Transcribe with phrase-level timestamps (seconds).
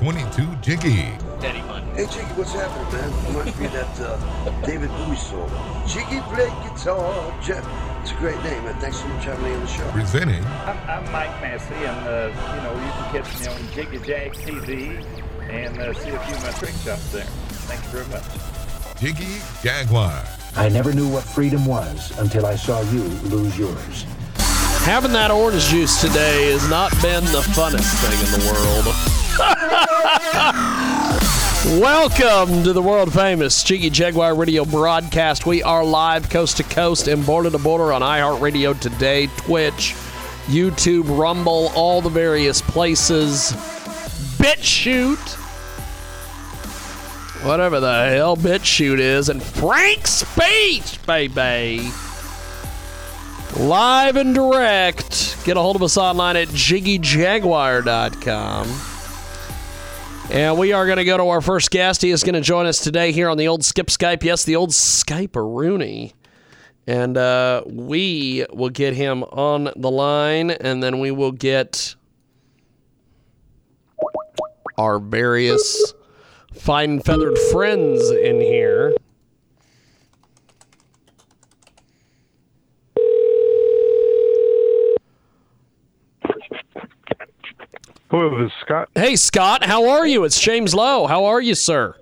[0.00, 1.12] 22 Jiggy.
[1.42, 1.82] Daddy fun.
[1.94, 3.12] Hey Jiggy, what's happening, man?
[3.12, 5.50] I must be that uh, David Bowie song.
[5.86, 7.62] Jiggy play guitar, Jeff.
[8.00, 9.90] It's a great name, and thanks so much for having me on the show.
[9.90, 10.42] Presenting.
[10.64, 14.32] I'm, I'm Mike Massey, and uh, you know you can catch me on Jiggy Jag
[14.32, 15.04] TV
[15.50, 17.24] and uh, see a few of my trick shots there.
[17.68, 19.00] Thank you very much.
[19.00, 20.24] Jiggy Jaguar.
[20.56, 24.06] I never knew what freedom was until I saw you lose yours.
[24.86, 29.86] Having that orange juice today has not been the funnest thing in the world.
[31.78, 35.44] Welcome to the world famous Jiggy Jaguar radio broadcast.
[35.46, 39.94] We are live coast to coast and border to border on iHeartRadio today, Twitch,
[40.46, 43.52] YouTube, Rumble, all the various places.
[44.38, 45.34] BitChute,
[47.44, 51.90] whatever the hell BitChute is, and Frank Speech, baby.
[53.58, 55.44] Live and direct.
[55.44, 58.89] Get a hold of us online at jiggyjaguar.com.
[60.32, 62.02] And we are going to go to our first guest.
[62.02, 64.22] He is going to join us today here on the old Skip Skype.
[64.22, 66.14] Yes, the old Skype Rooney.
[66.86, 71.96] And uh, we will get him on the line, and then we will get
[74.78, 75.94] our various
[76.54, 78.94] fine feathered friends in here.
[88.10, 88.88] Hello, this is Scott.
[88.96, 89.62] Hey, Scott.
[89.62, 90.24] How are you?
[90.24, 91.06] It's James Lowe.
[91.06, 91.94] How are you, sir?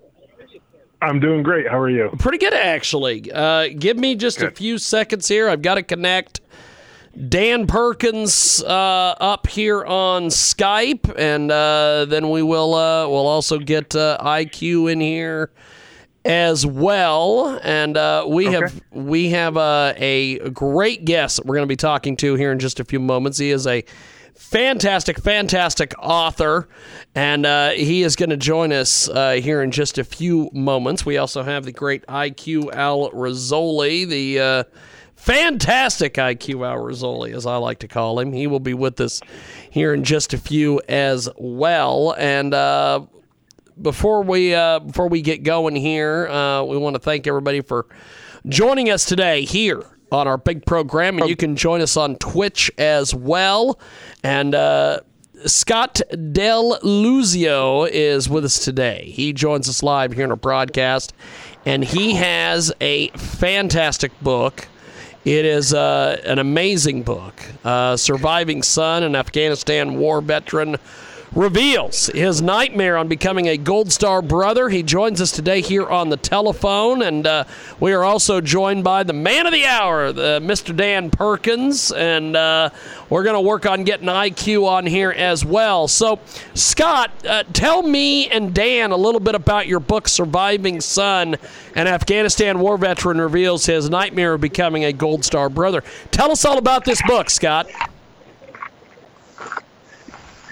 [1.03, 1.69] I'm doing great.
[1.69, 2.09] How are you?
[2.19, 3.31] Pretty good, actually.
[3.31, 4.49] Uh, give me just good.
[4.49, 5.51] a few seconds here.
[5.51, 6.41] I've got to connect
[7.29, 13.59] Dan Perkins uh, up here on Skype, and uh, then we will uh, we'll also
[13.59, 15.51] get uh, IQ in here
[16.25, 17.61] as well.
[17.63, 18.55] And uh, we okay.
[18.55, 22.59] have we have a great guest that we're going to be talking to here in
[22.59, 23.37] just a few moments.
[23.37, 23.85] He is a
[24.49, 26.69] fantastic, fantastic author,
[27.15, 31.05] and uh, he is going to join us uh, here in just a few moments.
[31.05, 34.65] We also have the great IQ Al Rassooli, the uh,
[35.17, 38.33] fantastic IQ Al Rassooli, as I like to call him.
[38.33, 39.21] He will be with us
[39.71, 42.55] here in just a few as well, and.
[42.55, 43.07] Uh,
[43.81, 47.87] before we uh, before we get going here, uh, we want to thank everybody for
[48.45, 52.71] joining us today here on our big program, and you can join us on Twitch
[52.79, 53.79] as well.
[54.23, 55.01] And uh,
[55.47, 59.11] Scott DeLuzio is with us today.
[59.15, 61.13] He joins us live here in our broadcast,
[61.65, 64.67] and he has a fantastic book.
[65.25, 67.35] It is uh, an amazing book.
[67.65, 70.77] Uh, Surviving Son, an Afghanistan war veteran
[71.35, 74.69] reveals his nightmare on becoming a Gold Star brother.
[74.69, 77.45] He joins us today here on the telephone, and uh,
[77.81, 80.75] we are also joined by the man of the hour, the, Mr.
[80.75, 82.71] Dan Perkins, and uh,
[83.11, 85.89] we're going to work on getting IQ on here as well.
[85.89, 86.19] So,
[86.55, 91.37] Scott, uh, tell me and Dan a little bit about your book, Surviving Son.
[91.75, 95.83] An Afghanistan war veteran reveals his nightmare of becoming a Gold Star brother.
[96.11, 97.69] Tell us all about this book, Scott.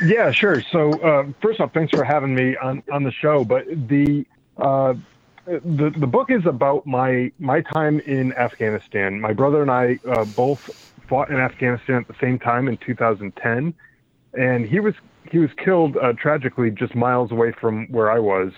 [0.03, 0.62] Yeah, sure.
[0.73, 3.45] So uh, first off, thanks for having me on, on the show.
[3.45, 4.27] But the
[4.57, 4.95] uh,
[5.47, 9.21] the the book is about my my time in Afghanistan.
[9.21, 13.75] My brother and I uh, both fought in Afghanistan at the same time in 2010,
[14.34, 14.95] and he was
[15.31, 18.53] he was killed uh, tragically just miles away from where I was.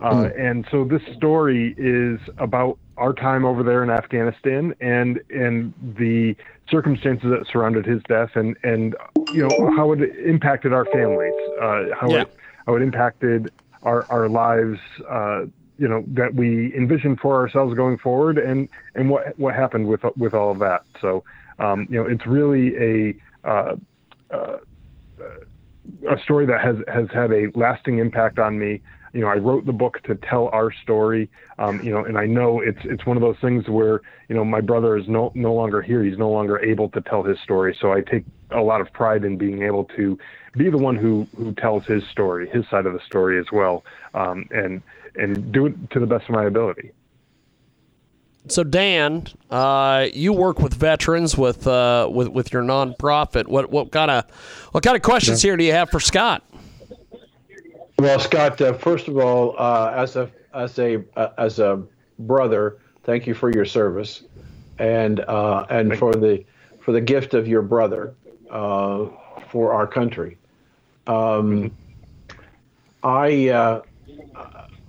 [0.00, 0.40] Mm.
[0.40, 6.36] And so this story is about our time over there in Afghanistan and and the
[6.70, 8.94] circumstances that surrounded his death and and
[9.32, 12.22] you know how it impacted our families, uh, how yeah.
[12.22, 12.36] it
[12.66, 14.78] how it impacted our our lives.
[15.08, 15.46] Uh,
[15.78, 20.02] you know that we envisioned for ourselves going forward, and and what what happened with
[20.16, 20.84] with all of that.
[21.00, 21.24] So
[21.58, 23.14] um, you know it's really a
[23.48, 23.76] uh,
[24.30, 24.58] uh
[26.08, 28.80] a story that has has had a lasting impact on me.
[29.12, 31.30] You know, I wrote the book to tell our story.
[31.58, 34.44] Um, you know, and I know it's it's one of those things where you know
[34.44, 36.02] my brother is no no longer here.
[36.02, 37.76] He's no longer able to tell his story.
[37.80, 40.18] So I take a lot of pride in being able to
[40.56, 43.84] be the one who who tells his story, his side of the story as well,
[44.14, 44.82] um, and
[45.16, 46.92] and do it to the best of my ability.
[48.48, 53.46] So Dan, uh, you work with veterans with uh, with with your nonprofit.
[53.46, 54.24] What what kind of
[54.72, 56.42] what kind of questions here do you have for Scott?
[58.02, 61.80] Well, Scott, uh, first of all, uh, as a as a uh, as a
[62.18, 64.24] brother, thank you for your service,
[64.80, 66.44] and uh, and for the
[66.80, 68.12] for the gift of your brother
[68.50, 70.36] for our country.
[71.06, 71.70] Um,
[73.04, 73.80] I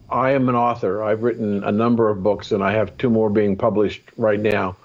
[0.10, 1.04] I am an author.
[1.04, 4.76] I've written a number of books, and I have two more being published right now.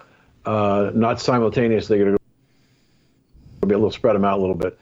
[0.45, 2.19] Uh, not simultaneously, to
[3.67, 4.79] be a little spread them out a little bit.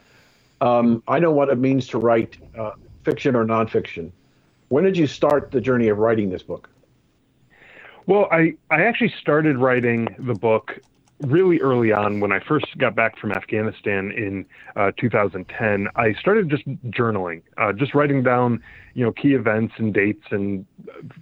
[0.59, 2.71] Um, I know what it means to write uh,
[3.07, 4.11] fiction or nonfiction.
[4.67, 6.69] When did you start the journey of writing this book?
[8.05, 10.79] Well, I, I actually started writing the book
[11.21, 14.45] really early on when I first got back from Afghanistan in
[14.75, 18.61] uh, 2010, I started just journaling, uh, just writing down,
[18.93, 20.65] you know, key events and dates and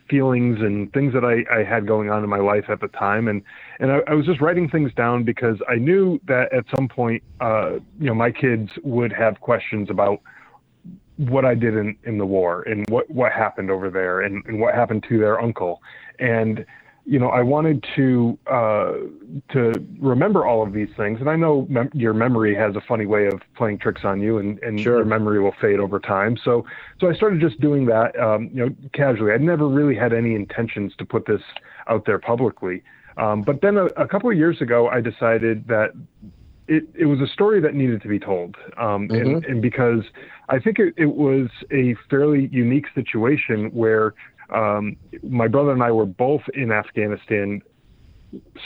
[0.09, 3.29] feelings and things that I, I had going on in my life at the time.
[3.29, 3.41] And,
[3.79, 7.23] and I, I was just writing things down because I knew that at some point,
[7.39, 10.19] uh, you know, my kids would have questions about
[11.17, 14.59] what I did in, in the war and what, what happened over there and, and
[14.59, 15.81] what happened to their uncle.
[16.19, 16.65] And,
[17.05, 18.93] you know, I wanted to uh,
[19.53, 23.05] to remember all of these things, and I know mem- your memory has a funny
[23.05, 24.97] way of playing tricks on you, and, and sure.
[24.97, 26.35] your memory will fade over time.
[26.43, 26.65] So,
[26.99, 29.31] so I started just doing that, um, you know, casually.
[29.33, 31.41] I'd never really had any intentions to put this
[31.87, 32.81] out there publicly,
[33.17, 35.91] um, but then a, a couple of years ago, I decided that
[36.67, 39.15] it, it was a story that needed to be told, um, mm-hmm.
[39.15, 40.03] and, and because
[40.49, 44.13] I think it, it was a fairly unique situation where
[44.53, 47.61] um, my brother and I were both in Afghanistan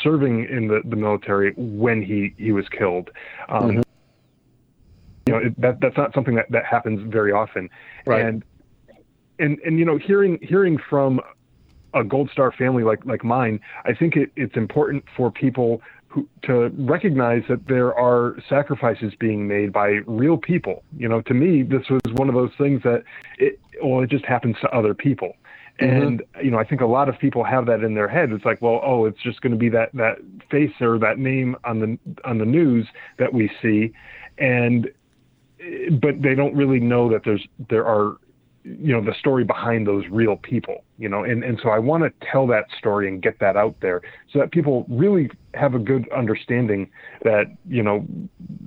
[0.03, 3.09] serving in the, the military when he, he was killed.
[3.49, 3.81] Um, mm-hmm.
[5.27, 7.69] You know, it, that, that's not something that, that happens very often.
[8.05, 8.25] Right.
[8.25, 8.43] And,
[9.37, 11.21] and, and, you know, hearing, hearing from
[11.93, 16.27] a gold star family like, like mine, I think it, it's important for people who,
[16.44, 20.83] to recognize that there are sacrifices being made by real people.
[20.97, 23.03] You know, to me, this was one of those things that
[23.38, 25.33] it, well, it just happens to other people.
[25.79, 26.01] Mm-hmm.
[26.01, 28.31] And you know, I think a lot of people have that in their head.
[28.31, 30.17] It's like, well, oh, it's just going to be that that
[30.50, 33.94] face or that name on the on the news that we see,
[34.39, 34.89] and
[36.01, 38.17] but they don't really know that there's there are
[38.63, 42.03] you know the story behind those real people you know and and so i want
[42.03, 44.01] to tell that story and get that out there
[44.31, 46.89] so that people really have a good understanding
[47.23, 48.06] that you know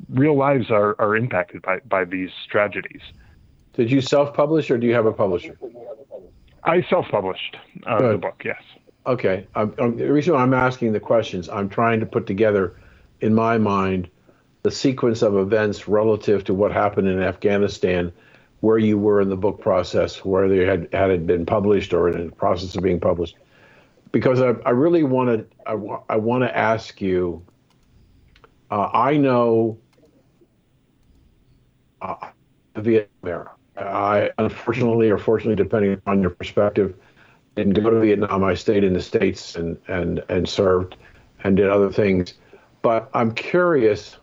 [0.08, 3.02] real lives are are impacted by by these tragedies
[3.74, 5.56] did you self-publish or do you have a publisher
[6.64, 7.56] I self-published
[7.86, 8.42] uh, the book.
[8.44, 8.62] Yes.
[9.06, 9.46] Okay.
[9.54, 12.76] I'm, I'm, the reason I'm asking the questions, I'm trying to put together,
[13.20, 14.08] in my mind,
[14.62, 18.12] the sequence of events relative to what happened in Afghanistan,
[18.62, 22.08] where you were in the book process, whether they had had it been published or
[22.08, 23.36] in the process of being published.
[24.12, 25.46] Because I, I really want to,
[26.08, 27.44] I, want to ask you.
[28.70, 29.78] Uh, I know
[32.00, 32.28] uh,
[32.76, 33.50] Vietnam era.
[33.76, 36.94] I unfortunately or fortunately, depending on your perspective,
[37.56, 38.44] didn't go to Vietnam.
[38.44, 40.94] I stayed in the states and and and served
[41.42, 42.34] and did other things.
[42.80, 44.18] But I'm curious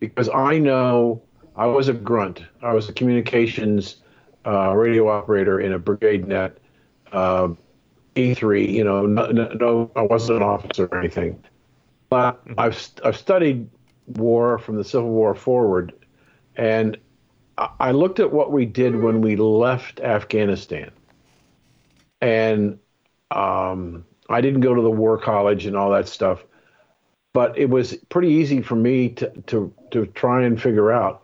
[0.00, 1.22] because I know
[1.56, 2.42] I was a grunt.
[2.62, 3.96] I was a communications
[4.46, 6.58] uh, radio operator in a brigade net
[7.12, 7.48] uh,
[8.14, 8.70] E3.
[8.70, 11.42] You know, no, no, I wasn't an officer or anything.
[12.10, 13.68] But I've I've studied
[14.06, 15.92] war from the Civil War forward,
[16.56, 16.96] and
[17.58, 20.90] I looked at what we did when we left Afghanistan,
[22.20, 22.78] and
[23.30, 26.44] um, I didn't go to the war college and all that stuff,
[27.32, 31.22] but it was pretty easy for me to to to try and figure out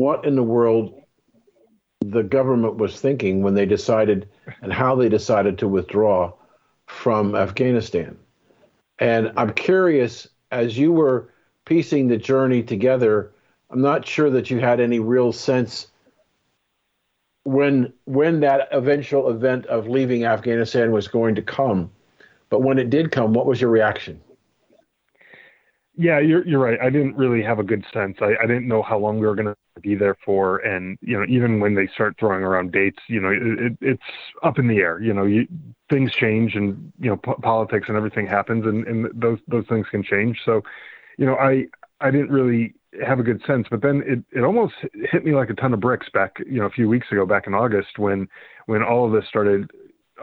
[0.00, 0.94] what in the world
[2.00, 4.28] the government was thinking when they decided
[4.62, 6.32] and how they decided to withdraw
[6.86, 8.16] from Afghanistan.
[8.98, 11.32] And I'm curious, as you were
[11.66, 13.32] piecing the journey together
[13.70, 15.86] I'm not sure that you had any real sense
[17.44, 21.90] when when that eventual event of leaving Afghanistan was going to come.
[22.50, 24.20] But when it did come, what was your reaction?
[25.96, 26.80] Yeah, you're you're right.
[26.80, 28.18] I didn't really have a good sense.
[28.20, 31.24] I, I didn't know how long we were going be there for, and you know,
[31.28, 34.02] even when they start throwing around dates, you know, it, it's
[34.42, 35.00] up in the air.
[35.00, 35.46] You know, you,
[35.88, 39.86] things change, and you know, po- politics and everything happens, and, and those those things
[39.90, 40.38] can change.
[40.44, 40.62] So,
[41.18, 41.66] you know, I
[42.00, 42.74] I didn't really
[43.06, 43.66] have a good sense.
[43.70, 44.74] But then it, it almost
[45.10, 47.46] hit me like a ton of bricks back, you know, a few weeks ago, back
[47.46, 48.28] in August, when
[48.66, 49.70] when all of this started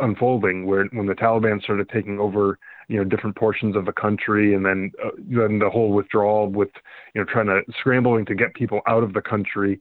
[0.01, 4.53] unfolding, where when the Taliban started taking over, you know, different portions of the country,
[4.53, 6.69] and then uh, then the whole withdrawal with,
[7.13, 9.79] you know, trying to scrambling to get people out of the country,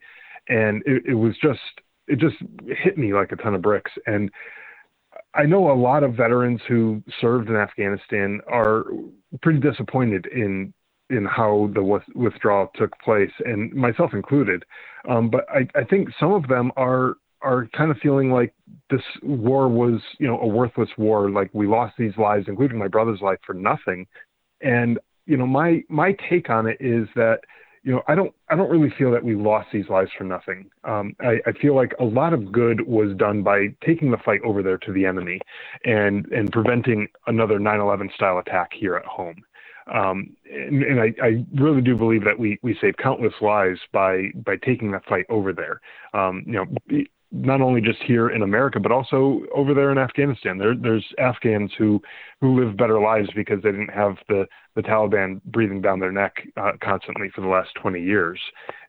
[0.48, 1.60] and it, it was just
[2.08, 2.36] it just
[2.66, 4.30] hit me like a ton of bricks and.
[5.34, 8.84] I know a lot of veterans who served in Afghanistan are
[9.42, 10.74] pretty disappointed in
[11.10, 11.82] in how the
[12.14, 14.64] withdrawal took place, and myself included.
[15.08, 17.14] Um, but I, I think some of them are
[17.46, 18.52] are kind of feeling like
[18.90, 21.30] this war was, you know, a worthless war.
[21.30, 24.06] Like we lost these lives, including my brother's life, for nothing.
[24.60, 27.40] And you know, my my take on it is that
[27.86, 30.68] you know, I don't I don't really feel that we lost these lives for nothing.
[30.82, 34.40] Um, I, I feel like a lot of good was done by taking the fight
[34.44, 35.40] over there to the enemy,
[35.84, 39.36] and and preventing another 9/11 style attack here at home.
[39.86, 44.30] Um, and, and I, I, really do believe that we, we saved countless lives by
[44.44, 45.80] by taking that fight over there.
[46.12, 47.04] Um, you know,
[47.36, 50.58] not only just here in America, but also over there in Afghanistan.
[50.58, 52.00] There, there's Afghans who
[52.40, 56.34] who live better lives because they didn't have the the Taliban breathing down their neck
[56.56, 58.38] uh, constantly for the last 20 years.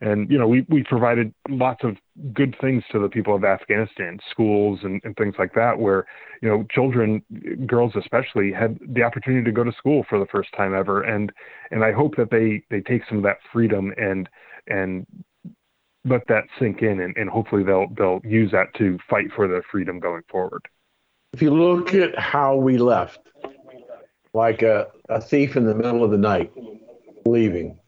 [0.01, 1.97] And you know, we we provided lots of
[2.33, 6.05] good things to the people of Afghanistan, schools and, and things like that, where
[6.41, 7.23] you know children,
[7.65, 11.03] girls especially, had the opportunity to go to school for the first time ever.
[11.03, 11.31] And
[11.71, 14.29] and I hope that they they take some of that freedom and
[14.67, 15.05] and
[16.07, 19.63] let that sink in and, and hopefully they'll they'll use that to fight for their
[19.63, 20.61] freedom going forward.
[21.33, 23.19] If you look at how we left,
[24.33, 26.51] like a, a thief in the middle of the night,
[27.25, 27.79] leaving,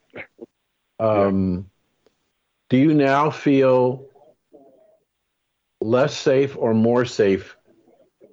[0.99, 1.69] um,
[2.69, 4.05] do you now feel
[5.81, 7.55] less safe or more safe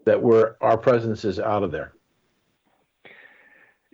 [0.04, 1.92] that we're our presence is out of there?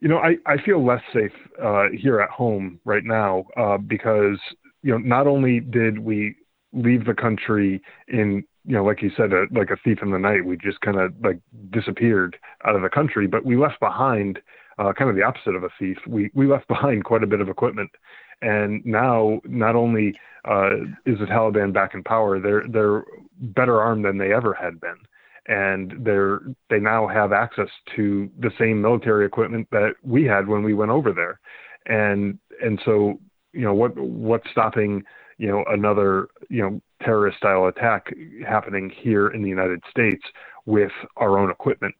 [0.00, 1.32] You know, I, I feel less safe
[1.62, 4.38] uh, here at home right now uh, because
[4.82, 6.34] you know, not only did we
[6.72, 10.18] leave the country in, you know, like you said, a, like a thief in the
[10.18, 11.38] night, we just kind of like
[11.70, 12.36] disappeared
[12.66, 14.38] out of the country, but we left behind
[14.78, 15.98] uh, kind of the opposite of a thief.
[16.06, 17.90] We we left behind quite a bit of equipment,
[18.40, 23.04] and now not only uh, is the Taliban back in power, they're they're
[23.38, 24.96] better armed than they ever had been,
[25.46, 30.62] and they're they now have access to the same military equipment that we had when
[30.62, 31.40] we went over there,
[31.86, 33.18] and and so
[33.52, 35.02] you know what what's stopping
[35.38, 38.12] you know another you know terrorist style attack
[38.46, 40.22] happening here in the United States
[40.66, 41.94] with our own equipment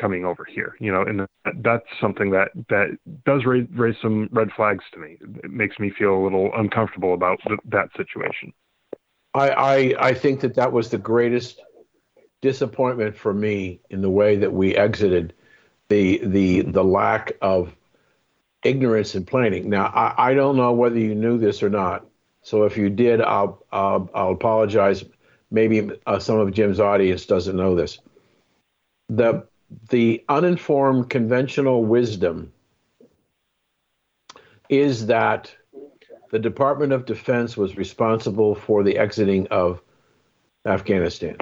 [0.00, 1.02] coming over here you know?
[1.02, 1.26] And
[1.62, 5.18] that's something that that does raise raise some red flags to me.
[5.44, 8.52] It makes me feel a little uncomfortable about th- that situation.
[9.34, 11.60] I, I i think that that was the greatest
[12.42, 15.34] disappointment for me in the way that we exited
[15.88, 17.74] the the the lack of
[18.62, 19.70] ignorance and planning.
[19.70, 22.06] Now, I, I don't know whether you knew this or not.
[22.42, 25.04] So if you did, I'll, I'll, I'll apologize.
[25.50, 27.98] Maybe uh, some of Jim's audience doesn't know this.
[29.08, 29.46] The,
[29.88, 32.52] the uninformed conventional wisdom
[34.68, 35.52] is that
[36.30, 39.82] the Department of Defense was responsible for the exiting of
[40.64, 41.36] Afghanistan.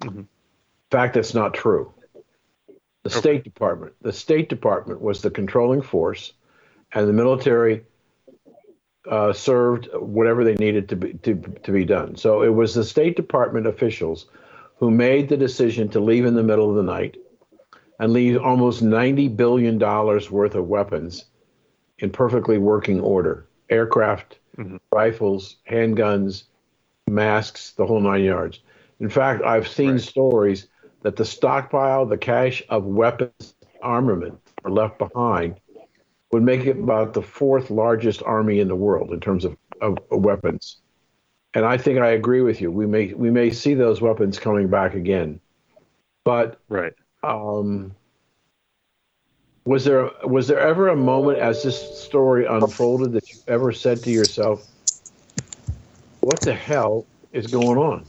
[0.00, 0.18] Mm-hmm.
[0.20, 0.28] In
[0.90, 1.92] fact, that's not true.
[3.02, 3.18] The okay.
[3.18, 3.94] State Department.
[4.02, 6.32] The State Department was the controlling force,
[6.92, 7.84] and the military
[9.10, 12.16] uh, served whatever they needed to be to, to be done.
[12.16, 14.26] So it was the State Department officials
[14.76, 17.16] who made the decision to leave in the middle of the night
[17.98, 21.24] and leave almost ninety billion dollars worth of weapons
[21.98, 24.76] in perfectly working order: aircraft, mm-hmm.
[24.92, 26.44] rifles, handguns,
[27.06, 28.60] masks, the whole nine yards.
[29.00, 30.00] In fact, I've seen right.
[30.00, 30.66] stories
[31.02, 35.56] that the stockpile, the cache of weapons, armament are left behind
[36.32, 39.98] would make it about the fourth largest army in the world in terms of, of,
[40.10, 40.76] of weapons.
[41.54, 42.70] And I think I agree with you.
[42.70, 45.40] We may we may see those weapons coming back again,
[46.24, 46.92] but right.
[47.24, 47.92] Um,
[49.64, 54.00] was there was there ever a moment as this story unfolded that you ever said
[54.04, 54.64] to yourself,
[56.20, 58.06] "What the hell is going on?"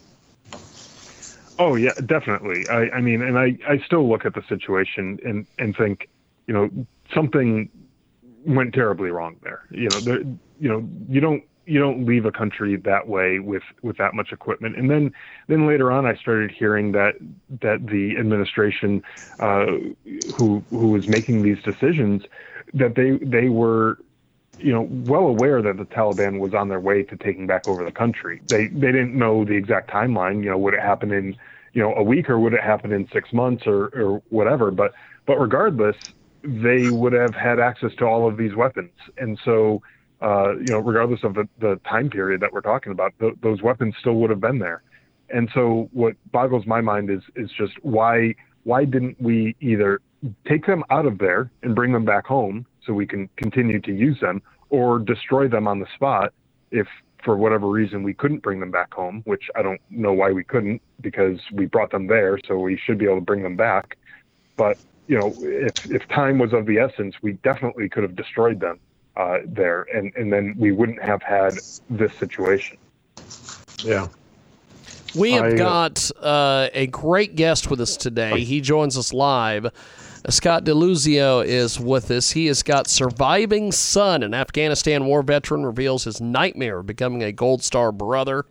[1.62, 2.68] Oh yeah, definitely.
[2.68, 6.10] I, I mean, and I, I still look at the situation and, and think,
[6.48, 6.72] you know,
[7.14, 7.70] something
[8.48, 9.62] went terribly wrong there.
[9.70, 10.22] You know, there,
[10.60, 14.32] you know, you don't you don't leave a country that way with with that much
[14.32, 14.76] equipment.
[14.76, 15.12] And then
[15.50, 17.14] then later on, I started hearing that
[17.62, 19.04] that the administration
[19.40, 19.68] uh,
[20.36, 22.24] who who was making these decisions
[22.74, 24.00] that they they were
[24.58, 27.86] you know well aware that the Taliban was on their way to taking back over
[27.86, 28.42] the country.
[28.50, 30.44] They they didn't know the exact timeline.
[30.44, 31.36] You know, would it happen in
[31.74, 34.72] you know a week or would it happen in six months or or whatever?
[34.72, 34.94] But
[35.26, 35.96] but regardless,
[36.44, 38.92] they would have had access to all of these weapons.
[39.18, 39.82] And so,
[40.22, 43.62] uh, you know, regardless of the, the time period that we're talking about, th- those
[43.62, 44.82] weapons still would have been there.
[45.30, 50.02] And so, what boggles my mind is is just why why didn't we either
[50.48, 53.92] take them out of there and bring them back home so we can continue to
[53.92, 56.34] use them, or destroy them on the spot
[56.72, 56.88] if
[57.24, 60.44] for whatever reason we couldn't bring them back home, which I don't know why we
[60.44, 63.98] couldn't because we brought them there, so we should be able to bring them back.
[64.56, 68.60] But you know, if if time was of the essence, we definitely could have destroyed
[68.60, 68.80] them
[69.16, 71.54] uh, there, and and then we wouldn't have had
[71.90, 72.78] this situation.
[73.84, 74.08] Yeah.
[75.14, 78.46] We have I, uh, got uh, a great guest with us today.
[78.46, 79.68] He joins us live.
[80.30, 82.32] Scott DeLuzio is with us.
[82.32, 87.32] He has got surviving son, an Afghanistan war veteran, reveals his nightmare of becoming a
[87.32, 88.46] Gold Star brother.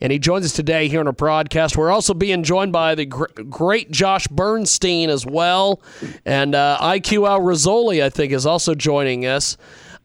[0.00, 1.76] And he joins us today here on a broadcast.
[1.76, 5.82] We're also being joined by the gr- great Josh Bernstein as well.
[6.24, 9.56] And uh, IQ Al Rassooli, I think, is also joining us.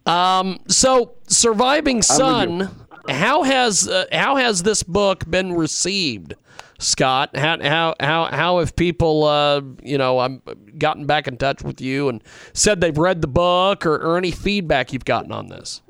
[0.07, 2.69] Um, so, Surviving Son,
[3.07, 6.33] how has uh, how has this book been received,
[6.83, 7.35] Scott?
[7.35, 10.41] How how how, how have people uh, you know um,
[10.77, 12.23] gotten back in touch with you and
[12.53, 15.81] said they've read the book or, or any feedback you've gotten on this?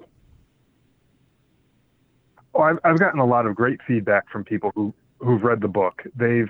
[2.54, 5.68] Oh, I've, I've gotten a lot of great feedback from people who who've read the
[5.68, 6.04] book.
[6.16, 6.50] They've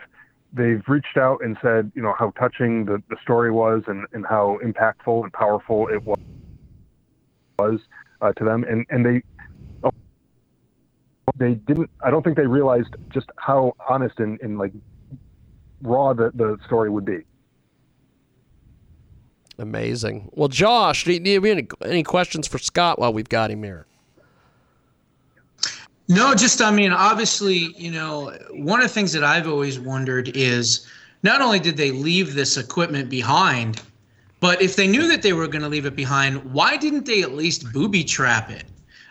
[0.51, 4.25] they've reached out and said, you know, how touching the, the story was and, and
[4.25, 6.19] how impactful and powerful it was
[7.59, 7.79] was
[8.21, 9.21] uh, to them, and and they
[11.36, 11.89] they didn't.
[12.01, 14.74] I don't think they realized just how honest and, and like
[15.82, 17.20] raw the, the story would be.
[19.60, 20.30] Amazing.
[20.34, 23.51] Well, Josh, do you, do you have any, any questions for Scott while we've got
[23.51, 23.86] him here?
[26.10, 30.36] No, just I mean, obviously, you know, one of the things that I've always wondered
[30.36, 30.86] is
[31.22, 33.82] not only did they leave this equipment behind,
[34.42, 37.22] but if they knew that they were going to leave it behind, why didn't they
[37.22, 38.65] at least booby trap it?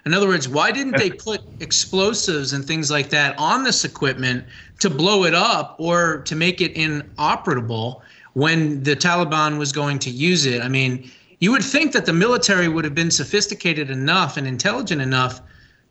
[0.04, 4.44] In other words, why didn't they put explosives and things like that on this equipment
[4.80, 8.02] to blow it up or to make it inoperable
[8.34, 10.62] when the Taliban was going to use it?
[10.62, 11.10] I mean,
[11.40, 15.40] you would think that the military would have been sophisticated enough and intelligent enough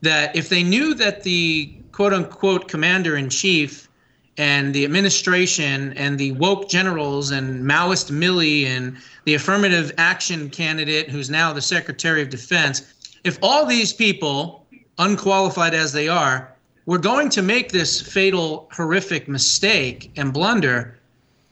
[0.02, 3.89] that if they knew that the quote unquote commander in chief
[4.38, 11.10] and the administration and the woke generals and Maoist Milley and the affirmative action candidate
[11.10, 14.65] who's now the Secretary of Defense, if all these people,
[14.97, 16.53] unqualified as they are,
[16.86, 20.97] were going to make this fatal, horrific mistake and blunder,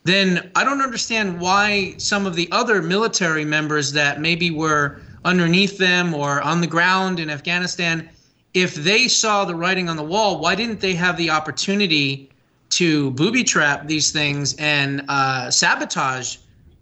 [0.04, 5.78] then I don't understand why some of the other military members that maybe were underneath
[5.78, 8.10] them or on the ground in Afghanistan,
[8.54, 12.30] if they saw the writing on the wall, why didn't they have the opportunity
[12.70, 16.38] to booby trap these things and uh, sabotage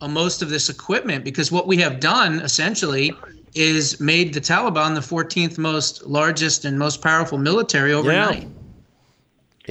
[0.07, 1.25] most of this equipment?
[1.25, 3.13] Because what we have done essentially
[3.57, 8.43] is made the Taliban the 14th most largest and most powerful military overnight.
[8.43, 8.49] Yeah.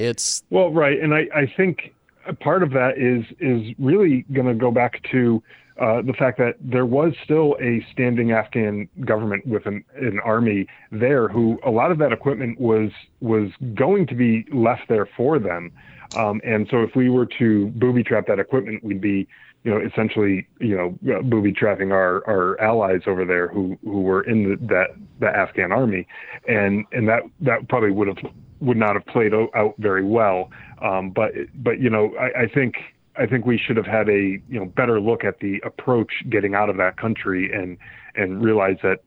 [0.09, 1.93] It's well, right, and I, I think
[2.39, 5.41] part of that is is really going to go back to
[5.79, 10.67] uh, the fact that there was still a standing Afghan government with an, an army
[10.91, 15.39] there, who a lot of that equipment was was going to be left there for
[15.39, 15.71] them,
[16.15, 19.27] um, and so if we were to booby trap that equipment, we'd be
[19.67, 24.21] you know, essentially, you know, booby trapping our, our allies over there who, who were
[24.21, 26.07] in the, that the Afghan army,
[26.47, 30.51] and and that that probably would have would not have played out very well.
[30.81, 32.75] Um, but but you know, I, I think
[33.17, 36.55] I think we should have had a you know better look at the approach getting
[36.55, 37.77] out of that country and
[38.15, 39.01] and realize that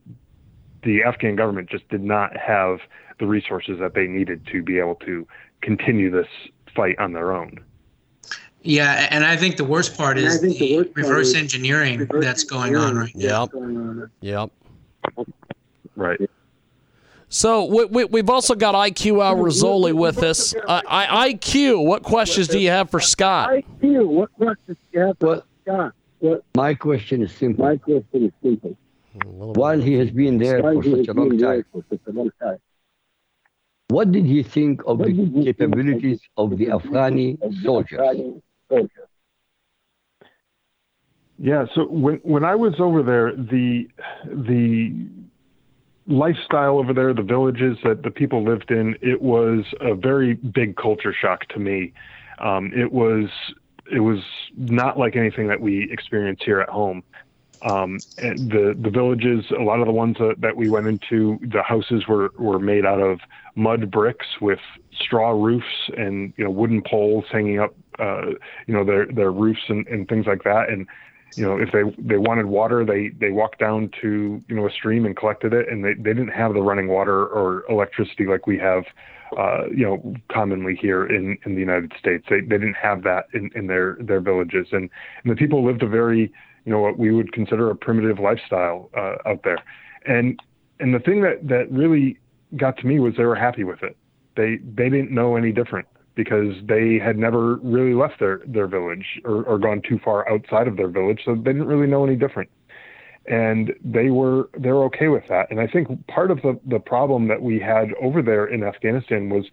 [0.83, 2.81] the Afghan government just did not have
[3.19, 5.27] the resources that they needed to be able to
[5.63, 6.29] continue this
[6.77, 7.65] fight on their own.
[8.63, 12.01] Yeah, and I think the worst part And is the the worst reverse is engineering
[12.01, 13.49] reverse that's going on right now.
[14.21, 14.51] Yep.
[15.17, 15.27] Yep.
[15.97, 16.31] Right.
[17.33, 20.55] So we, we, we've also got IQ Al Rassooli with us.
[20.55, 23.51] Uh, I, IQ, what questions do you have for Scott?
[23.51, 25.95] IQ, what questions do you have for Scott?
[26.19, 26.45] What?
[26.57, 27.65] My question is simple.
[27.65, 28.77] My question is simple.
[29.25, 32.31] While he has been there for he such has been there for such a long
[32.43, 32.59] time,
[33.89, 38.01] what did he think of the capabilities of the Afghani soldiers?
[41.39, 41.65] Yeah.
[41.75, 43.89] So when when I was over there, the
[44.25, 44.95] the
[46.07, 50.77] lifestyle over there, the villages that the people lived in, it was a very big
[50.77, 51.93] culture shock to me.
[52.39, 53.29] Um, it was
[53.91, 54.21] it was
[54.57, 57.03] not like anything that we experience here at home.
[57.63, 61.63] Um, the the villages, a lot of the ones that, that we went into, the
[61.63, 63.21] houses were were made out of
[63.55, 64.61] mud bricks with
[64.99, 68.31] straw roofs and you know wooden poles hanging up, uh,
[68.67, 70.69] you know their their roofs and, and things like that.
[70.69, 70.87] And
[71.37, 74.71] you know, if they they wanted water, they they walked down to you know a
[74.71, 78.47] stream and collected it, and they they didn't have the running water or electricity like
[78.47, 78.85] we have,
[79.39, 82.27] uh, you know, commonly here in in the United States.
[82.29, 84.91] They they didn't have that in in their their villages, and
[85.23, 86.33] and the people lived a very
[86.65, 89.59] you know what we would consider a primitive lifestyle uh, out there,
[90.07, 90.41] and
[90.81, 92.19] and the thing that that really
[92.57, 93.97] got to me was they were happy with it.
[94.37, 99.21] They they didn't know any different because they had never really left their their village
[99.25, 102.17] or, or gone too far outside of their village, so they didn't really know any
[102.17, 102.51] different.
[103.27, 105.51] And they were they're okay with that.
[105.51, 109.31] And I think part of the the problem that we had over there in Afghanistan
[109.31, 109.45] was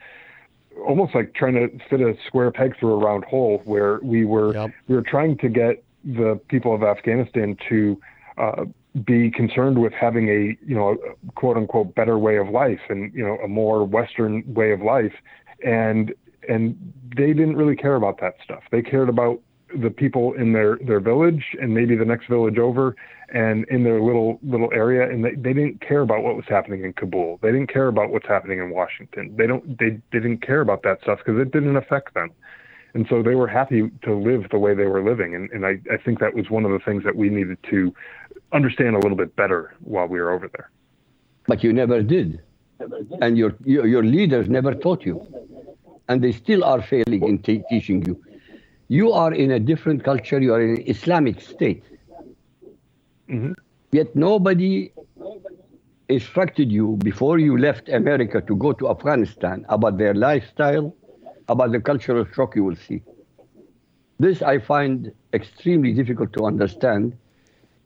[0.86, 4.54] almost like trying to fit a square peg through a round hole, where we were
[4.54, 4.72] yep.
[4.88, 8.00] we were trying to get the people of Afghanistan to
[8.38, 8.66] uh,
[9.06, 13.14] be concerned with having a you know a quote unquote better way of life and
[13.14, 15.14] you know a more Western way of life,
[15.64, 16.14] and
[16.48, 18.64] and they didn't really care about that stuff.
[18.72, 19.40] They cared about
[19.76, 22.96] the people in their their village and maybe the next village over
[23.34, 26.86] and in their little little area and they, they didn't care about what was happening
[26.86, 27.40] in Kabul.
[27.42, 29.36] They didn't care about what's happening in Washington.
[29.38, 32.32] They don't they, they didn't care about that stuff because it didn't affect them.
[32.94, 35.36] And so they were happy to live the way they were living.
[35.36, 37.94] And, and I, I think that was one of the things that we needed to
[38.54, 40.72] understand a little bit better while we were over there.
[41.46, 42.42] But you never did.
[43.22, 45.28] And your, your, your leaders never taught you
[46.08, 48.22] and they still are failing in t- teaching you.
[48.88, 51.84] You are in a different culture, you are in an Islamic state.
[53.30, 53.54] Mm-hmm.
[53.92, 54.92] Yet nobody
[56.10, 60.96] instructed you before you left America to go to Afghanistan about their lifestyle,
[61.50, 63.02] about the cultural shock you will see.
[64.20, 67.18] This I find extremely difficult to understand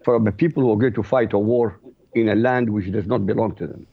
[0.05, 1.79] for the people who are going to fight a war
[2.13, 3.87] in a land which does not belong to them.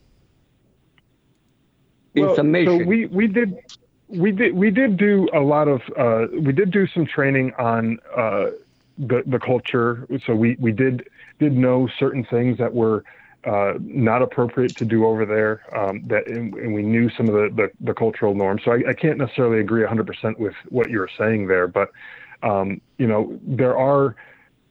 [2.14, 3.56] In well, summation, so we, we did
[4.08, 7.98] we did we did do a lot of uh, we did do some training on
[8.16, 8.50] uh,
[8.98, 10.06] the the culture.
[10.26, 13.04] So we we did did know certain things that were
[13.44, 15.62] uh, not appropriate to do over there.
[15.76, 18.62] Um, that and, and, we knew some of the, the, the cultural norms.
[18.64, 21.92] So I, I, can't necessarily agree 100% with what you were saying there, but
[22.42, 24.16] um, you know there are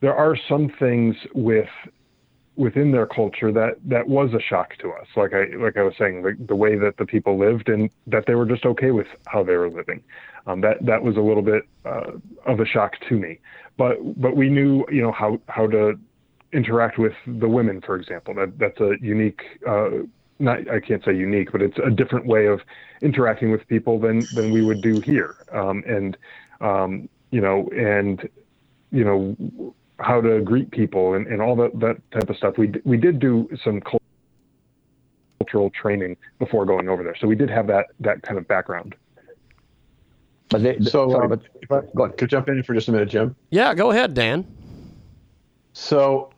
[0.01, 1.69] there are some things with
[2.57, 5.07] within their culture that that was a shock to us.
[5.15, 8.25] Like I like I was saying, the, the way that the people lived and that
[8.25, 10.03] they were just okay with how they were living.
[10.47, 12.11] Um, that that was a little bit uh,
[12.45, 13.39] of a shock to me.
[13.77, 15.93] But but we knew you know how how to
[16.51, 18.33] interact with the women, for example.
[18.33, 19.41] That that's a unique.
[19.67, 19.89] Uh,
[20.39, 22.61] not I can't say unique, but it's a different way of
[23.01, 25.35] interacting with people than than we would do here.
[25.53, 26.17] Um, and
[26.59, 28.27] um, you know, and
[28.91, 32.57] you know, how to greet people and, and all that, that type of stuff.
[32.57, 33.81] We, we did do some
[35.39, 37.15] cultural training before going over there.
[37.19, 38.95] So we did have that, that kind of background.
[40.49, 42.91] But they, so, sorry, um, but if I, go could jump in for just a
[42.91, 43.35] minute, Jim?
[43.49, 44.45] Yeah, go ahead, Dan.
[45.73, 46.31] So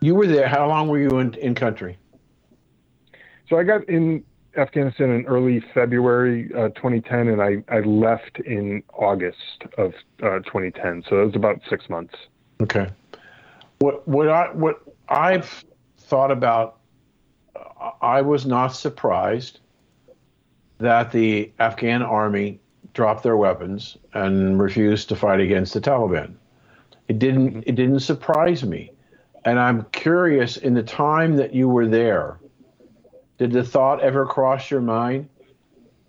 [0.00, 0.48] you were there.
[0.48, 1.98] How long were you in, in country?
[3.48, 4.24] So I got in
[4.56, 11.04] Afghanistan in early February uh, 2010, and I, I left in August of uh, 2010.
[11.08, 12.14] So it was about six months.
[12.60, 12.88] Okay.
[13.78, 15.64] What what I what I've
[15.98, 16.78] thought about,
[18.02, 19.60] I was not surprised
[20.78, 22.60] that the Afghan army
[22.94, 26.34] dropped their weapons and refused to fight against the Taliban.
[27.06, 28.90] It didn't it didn't surprise me,
[29.44, 32.38] and I'm curious in the time that you were there
[33.38, 35.28] did the thought ever cross your mind?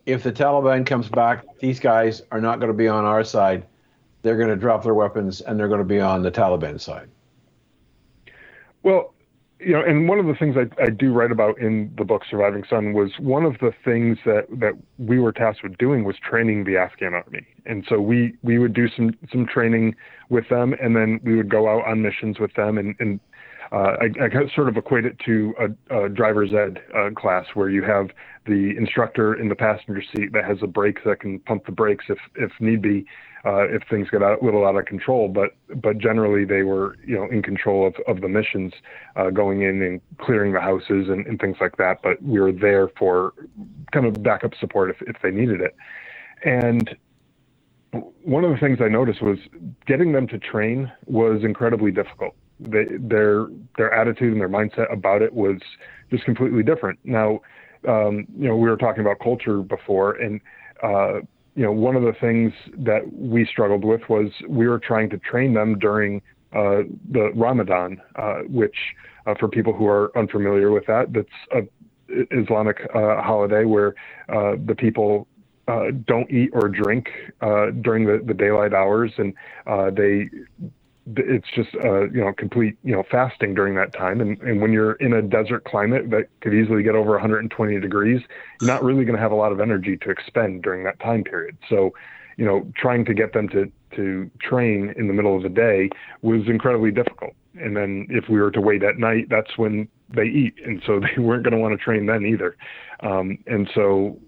[0.05, 3.65] If the Taliban comes back, these guys are not going to be on our side.
[4.23, 7.09] They're going to drop their weapons and they're going to be on the Taliban side.
[8.81, 9.13] Well,
[9.59, 12.23] you know, and one of the things I, I do write about in the book
[12.29, 16.15] Surviving Son was one of the things that, that we were tasked with doing was
[16.17, 17.45] training the Afghan army.
[17.65, 19.95] And so we, we would do some, some training
[20.29, 23.19] with them and then we would go out on missions with them and, and
[23.71, 27.69] uh, I, I, sort of equate it to a, a driver's ed uh, class where
[27.69, 28.09] you have
[28.47, 32.05] the instructor in the passenger seat that has a brake that can pump the brakes
[32.09, 33.05] if, if need be,
[33.45, 35.27] uh, if things get a little out of control.
[35.27, 35.51] But
[35.81, 38.73] but generally they were you know in control of, of the missions,
[39.15, 42.01] uh, going in and clearing the houses and, and things like that.
[42.01, 43.33] But we were there for
[43.91, 45.75] kind of backup support if, if they needed it.
[46.43, 46.97] And
[48.23, 49.37] one of the things I noticed was
[49.85, 55.21] getting them to train was incredibly difficult they, their their attitude and their mindset about
[55.21, 55.59] it was
[56.11, 56.99] just completely different.
[57.03, 57.41] Now,
[57.87, 60.41] um, you know, we were talking about culture before, and
[60.83, 61.19] uh,
[61.55, 65.17] you know, one of the things that we struggled with was we were trying to
[65.17, 66.21] train them during
[66.53, 68.75] uh, the Ramadan, uh, which
[69.25, 71.61] uh, for people who are unfamiliar with that, that's a
[72.31, 73.93] Islamic uh, holiday where
[74.29, 75.27] uh, the people
[75.67, 77.09] uh, don't eat or drink
[77.41, 79.33] uh, during the, the daylight hours, and
[79.67, 80.29] uh, they
[81.17, 84.21] it's just uh, you know complete you know fasting during that time.
[84.21, 88.21] And, and when you're in a desert climate that could easily get over 120 degrees,
[88.61, 91.23] you're not really going to have a lot of energy to expend during that time
[91.23, 91.57] period.
[91.69, 91.93] So,
[92.37, 95.89] you know, trying to get them to to train in the middle of the day
[96.21, 97.33] was incredibly difficult.
[97.55, 100.99] And then if we were to wait at night, that's when they eat, and so
[101.15, 102.55] they weren't going to want to train then either.
[103.01, 104.19] Um, and so,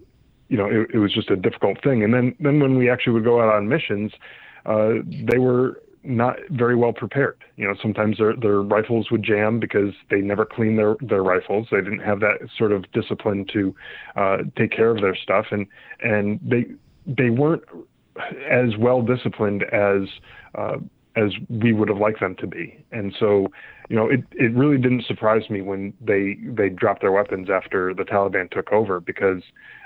[0.48, 2.02] you know, it, it was just a difficult thing.
[2.02, 4.12] And then then when we actually would go out on missions,
[4.66, 7.44] uh, they were not very well prepared.
[7.56, 11.68] You know, sometimes their their rifles would jam because they never cleaned their their rifles.
[11.70, 13.74] They didn't have that sort of discipline to
[14.16, 15.66] uh, take care of their stuff, and
[16.00, 16.66] and they
[17.06, 17.62] they weren't
[18.50, 20.08] as well disciplined as
[20.56, 20.78] uh,
[21.16, 22.84] as we would have liked them to be.
[22.90, 23.48] And so,
[23.88, 27.94] you know, it it really didn't surprise me when they they dropped their weapons after
[27.94, 29.42] the Taliban took over because,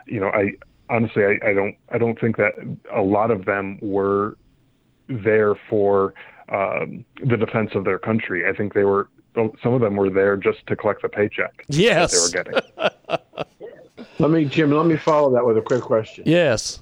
[0.07, 0.52] you know, I
[0.88, 2.52] honestly I, I don't I don't think that
[2.94, 4.37] a lot of them were
[5.08, 6.14] there for
[6.48, 8.48] um, the defense of their country.
[8.48, 11.64] I think they were some of them were there just to collect the paycheck.
[11.68, 14.06] Yes, they were getting.
[14.18, 14.70] let me, Jim.
[14.70, 16.24] Let me follow that with a quick question.
[16.26, 16.80] Yes,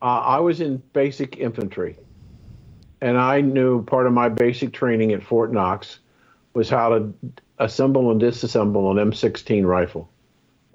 [0.00, 1.96] uh, I was in basic infantry,
[3.00, 5.98] and I knew part of my basic training at Fort Knox
[6.54, 7.12] was how to
[7.58, 10.10] assemble and disassemble an M16 rifle,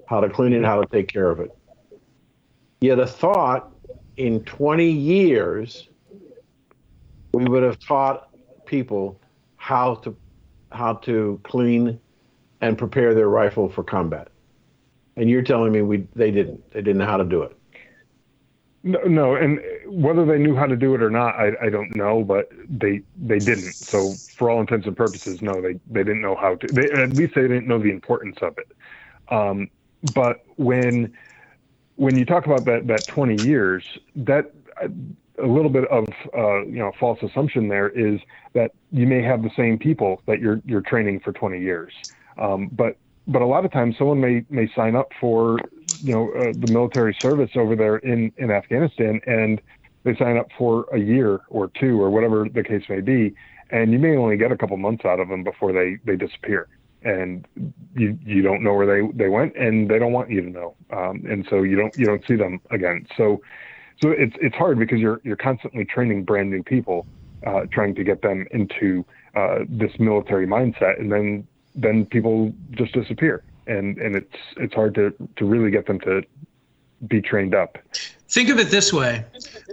[0.06, 1.56] how to clean it, how to take care of it.
[2.80, 3.72] Yet a thought
[4.16, 5.88] in 20 years
[7.32, 8.28] we would have taught
[8.66, 9.20] people
[9.56, 10.16] how to
[10.70, 11.98] how to clean
[12.60, 14.28] and prepare their rifle for combat.
[15.16, 16.70] And you're telling me we they didn't.
[16.70, 17.56] They didn't know how to do it.
[18.84, 21.94] No, no, and whether they knew how to do it or not, I, I don't
[21.94, 23.74] know, but they they didn't.
[23.74, 26.66] So for all intents and purposes, no, they they didn't know how to.
[26.66, 28.72] They, at least they didn't know the importance of it.
[29.32, 29.70] Um,
[30.14, 31.16] but when
[31.96, 33.84] when you talk about that that 20 years,
[34.16, 34.52] that
[35.42, 36.04] a little bit of
[36.36, 38.20] uh, you know false assumption there is
[38.54, 41.92] that you may have the same people that you're you're training for 20 years,
[42.40, 45.58] um, but but a lot of times someone may may sign up for
[46.02, 49.60] you know uh, the military service over there in in Afghanistan and
[50.04, 53.34] they sign up for a year or two or whatever the case may be,
[53.70, 56.68] and you may only get a couple months out of them before they they disappear.
[57.04, 57.46] And
[57.94, 60.76] you you don't know where they they went and they don't want you to know.
[60.92, 63.06] Um, and so you don't you don't see them again.
[63.16, 63.40] So
[64.00, 67.06] so it's it's hard because you're you're constantly training brand new people,
[67.46, 72.92] uh, trying to get them into uh, this military mindset, and then then people just
[72.92, 76.22] disappear, and and it's it's hard to to really get them to
[77.08, 77.78] be trained up.
[78.28, 79.24] Think of it this way: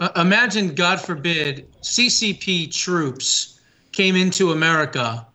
[0.01, 3.59] uh, imagine, God forbid, CCP troops
[3.91, 5.25] came into America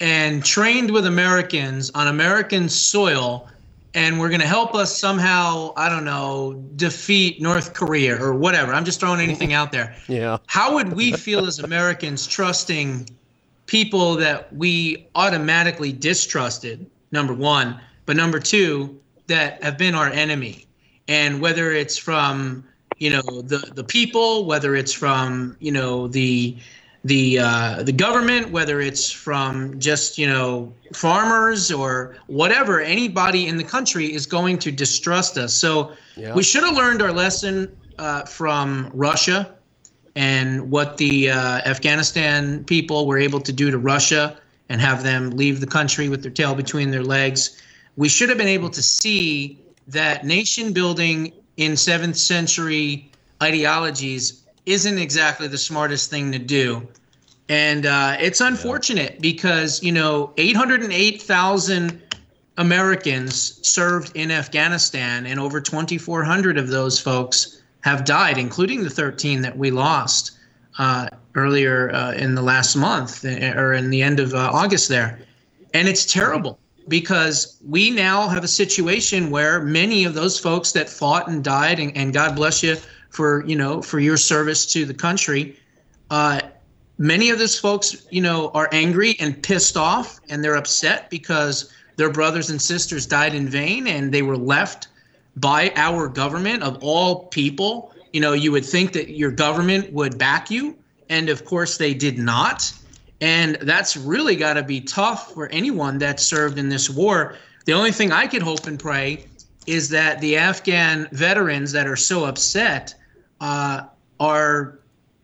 [0.00, 3.48] and trained with Americans on American soil
[3.94, 8.74] and we're going to help us somehow, I don't know, defeat North Korea or whatever.
[8.74, 9.94] I'm just throwing anything out there.
[10.08, 10.38] Yeah.
[10.46, 13.10] How would we feel as Americans trusting
[13.66, 20.66] people that we automatically distrusted, number one, but number two, that have been our enemy?
[21.08, 22.64] And whether it's from,
[22.96, 26.56] you know, the, the people, whether it's from, you know, the
[27.04, 33.56] the uh, the government, whether it's from just you know farmers or whatever, anybody in
[33.56, 35.54] the country is going to distrust us.
[35.54, 36.34] So yeah.
[36.34, 39.54] we should have learned our lesson uh, from Russia
[40.16, 44.36] and what the uh, Afghanistan people were able to do to Russia
[44.68, 47.62] and have them leave the country with their tail between their legs.
[47.96, 53.10] We should have been able to see that nation building in seventh century
[53.42, 56.86] ideologies isn't exactly the smartest thing to do.
[57.48, 59.20] And uh, it's unfortunate yeah.
[59.20, 62.02] because, you know, 808,000
[62.58, 69.40] Americans served in Afghanistan, and over 2,400 of those folks have died, including the 13
[69.42, 70.32] that we lost
[70.78, 74.88] uh, earlier uh, in the last month uh, or in the end of uh, August
[74.88, 75.18] there.
[75.72, 80.88] And it's terrible because we now have a situation where many of those folks that
[80.88, 82.76] fought and died, and, and God bless you
[83.10, 85.56] for you know for your service to the country.
[86.10, 86.40] Uh,
[86.98, 91.72] many of those folks, you know, are angry and pissed off, and they're upset because
[91.96, 94.88] their brothers and sisters died in vain, and they were left
[95.36, 97.92] by our government of all people.
[98.12, 100.76] You know, you would think that your government would back you,
[101.08, 102.72] and of course they did not.
[103.20, 107.36] And that's really got to be tough for anyone that served in this war.
[107.64, 109.26] The only thing I could hope and pray
[109.68, 112.94] is that the Afghan veterans that are so upset
[113.40, 113.82] uh,
[114.18, 114.78] are,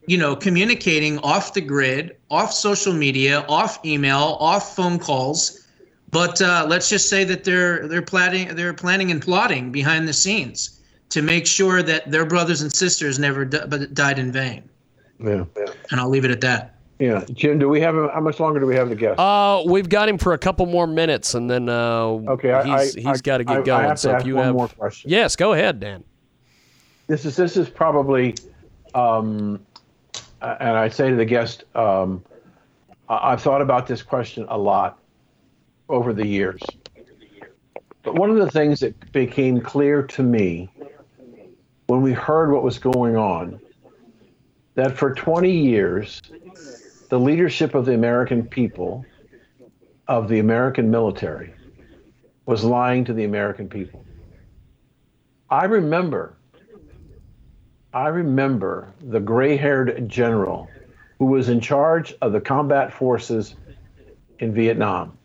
[0.06, 5.66] you know, communicating off the grid, off social media, off email, off phone calls.
[6.10, 10.12] But uh, let's just say that they're they're planning they're planning and plotting behind the
[10.12, 14.68] scenes to make sure that their brothers and sisters never di- died in vain.
[15.18, 15.44] Yeah.
[15.90, 16.73] And I'll leave it at that.
[16.98, 17.58] Yeah, Jim.
[17.58, 19.18] Do we have how much longer do we have the guest?
[19.18, 22.94] Uh, we've got him for a couple more minutes, and then uh, Okay, I- he's,
[22.94, 23.84] he's got to I- I get going.
[23.84, 25.10] have to so if ask you one have more question.
[25.10, 26.04] yes, go ahead, Dan.
[27.08, 28.36] this is this is probably,
[28.94, 29.60] um,
[30.40, 32.22] and I say to the guest, um,
[33.08, 34.98] I've thought about this question a lot
[35.88, 36.60] over the years.
[38.04, 40.68] But one of the things that became clear to me
[41.88, 43.58] when we heard what was going on,
[44.74, 46.20] that for 20 years,
[47.08, 49.04] the leadership of the American people,
[50.08, 51.54] of the American military,
[52.46, 54.04] was lying to the American people.
[55.50, 56.36] I remember
[57.92, 60.68] I remember the gray haired general
[61.20, 63.54] who was in charge of the combat forces
[64.40, 65.16] in Vietnam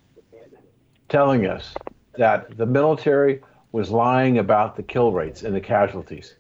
[1.10, 1.74] telling us
[2.18, 6.36] that the military was lying about the kill rates and the casualties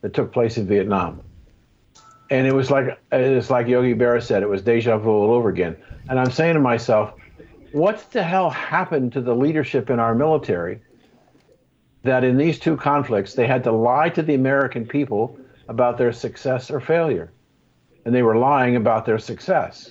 [0.00, 1.20] that took place in Vietnam.
[2.32, 5.50] And it was like it's like Yogi Berra said, it was deja vu all over
[5.50, 5.76] again.
[6.08, 7.12] And I'm saying to myself,
[7.72, 10.80] what the hell happened to the leadership in our military
[12.04, 16.10] that in these two conflicts they had to lie to the American people about their
[16.10, 17.30] success or failure.
[18.06, 19.90] And they were lying about their success.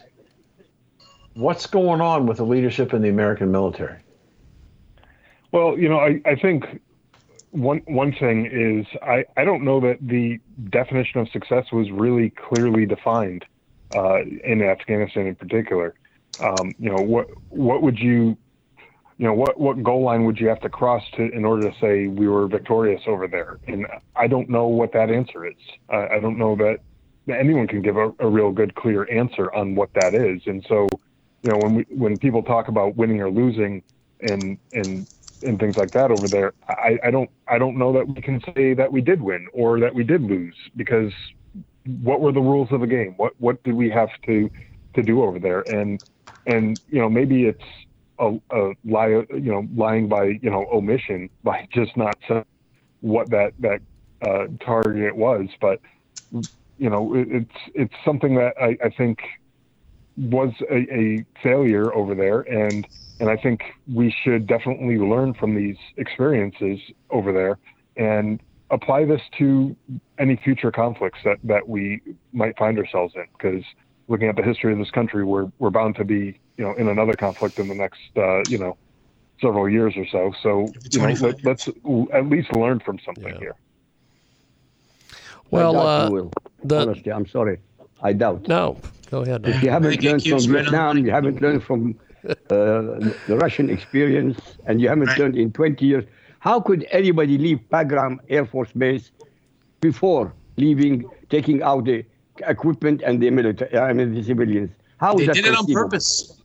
[1.36, 4.00] What's going on with the leadership in the American military?
[5.52, 6.82] Well, you know, I, I think
[7.52, 12.30] one one thing is I, I don't know that the definition of success was really
[12.32, 13.46] clearly defined
[13.96, 15.94] uh, in Afghanistan in particular.
[16.40, 18.38] Um, you know, what what would you
[19.18, 21.78] you know what what goal line would you have to cross to in order to
[21.80, 23.60] say we were victorious over there?
[23.68, 23.86] And
[24.16, 25.58] I don't know what that answer is.
[25.90, 26.80] I, don't know that
[27.28, 30.42] that anyone can give a, a real good clear answer on what that is.
[30.48, 30.88] And so,
[31.44, 33.84] you know, when we when people talk about winning or losing
[34.22, 35.06] and and
[35.44, 38.42] and things like that over there, I, I don't I don't know that we can
[38.56, 41.12] say that we did win or that we did lose because
[42.04, 43.14] what were the rules of the game?
[43.18, 44.50] What what did we have to
[44.96, 45.62] to do over there?
[45.62, 46.00] And
[46.46, 47.60] and you know maybe it's
[48.20, 52.46] a, a lie you know lying by you know omission by just not saying
[53.02, 53.82] what that that
[54.26, 55.80] uh, target was, but
[56.32, 59.20] you know it, it's it's something that I, I think
[60.18, 62.86] was a, a failure over there and
[63.22, 63.62] and I think
[63.94, 66.80] we should definitely learn from these experiences
[67.12, 67.60] over there
[67.96, 69.76] and apply this to
[70.18, 72.02] any future conflicts that, that we
[72.34, 73.26] might find ourselves in.
[73.34, 73.64] Because
[74.08, 76.88] looking at the history of this country, we're, we're bound to be, you know, in
[76.88, 78.76] another conflict in the next, uh, you know,
[79.40, 80.34] several years or so.
[80.42, 81.70] So, you know, let, us
[82.14, 83.56] at least learn from something here.
[85.52, 86.32] Well, I doubt uh, you will.
[86.64, 87.60] the- honestly, I'm sorry.
[88.02, 88.48] I doubt.
[88.48, 88.80] No,
[89.12, 89.48] go ahead.
[89.48, 92.34] If you haven't learned from keeps right on Vietnam, you haven't learned from Uh,
[93.28, 95.20] the Russian experience, and you haven't Right.
[95.20, 96.06] learned in 20 years.
[96.40, 99.12] How could anybody leave Bagram Air Force Base
[99.82, 102.06] before leaving, taking out the
[102.48, 104.70] equipment and the military, I mean the civilians?
[104.98, 106.38] How is They that did it on purpose.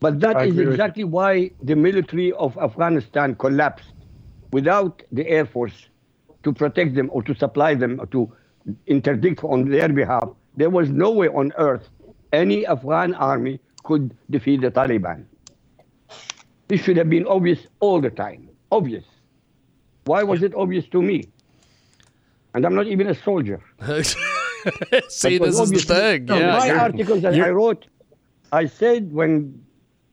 [0.00, 0.72] But that I is agree with you.
[0.72, 3.92] exactly why the military of Afghanistan collapsed
[4.52, 5.88] without the Air Force
[6.44, 8.30] to protect them or to supply them or to
[8.86, 10.28] interdict on their behalf.
[10.56, 11.88] There was no way on earth
[12.32, 15.24] any Afghan army could defeat the Taliban.
[16.68, 18.48] This should have been obvious all the time.
[18.70, 19.04] Obvious.
[20.04, 21.24] Why was it obvious to me?
[22.54, 23.60] And I'm not even a soldier.
[25.08, 26.24] See, this is the thing.
[26.26, 27.86] No, Yeah, my you're- articles that I you're- wrote,
[28.52, 29.62] I said when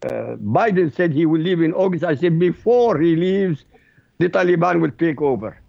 [0.03, 3.65] uh, Biden said he will leave in August, I said before he leaves,
[4.17, 5.59] the Taliban will take over.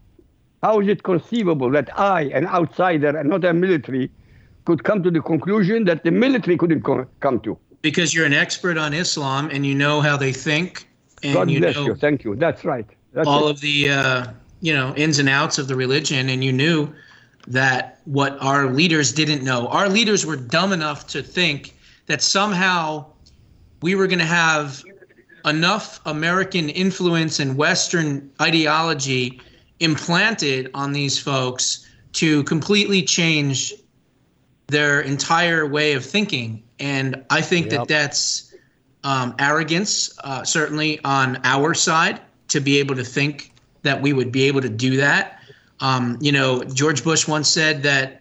[0.63, 4.11] How is it conceivable that I, an outsider and not a military,
[4.67, 7.59] could come to the conclusion that the military couldn't co- come to?
[7.83, 10.87] Because you're an expert on Islam and you know how they think,
[11.23, 11.95] and God you bless know you.
[11.95, 12.37] Thank you.
[12.37, 12.87] That's right.
[13.13, 13.53] That's all it.
[13.53, 14.27] of the uh,
[14.61, 16.93] you know ins and outs of the religion, and you knew
[17.47, 19.67] that what our leaders didn't know.
[19.69, 23.07] Our leaders were dumb enough to think that somehow
[23.83, 24.83] we were going to have
[25.47, 29.41] enough American influence and Western ideology
[29.81, 33.73] implanted on these folks to completely change
[34.67, 36.63] their entire way of thinking.
[36.81, 37.73] And I think Yep.
[37.73, 38.55] that that's
[39.05, 43.53] um, arrogance, uh, certainly on our side, to be able to think
[43.83, 45.41] that we would be able to do that.
[45.81, 48.21] Um, you know, George Bush once said that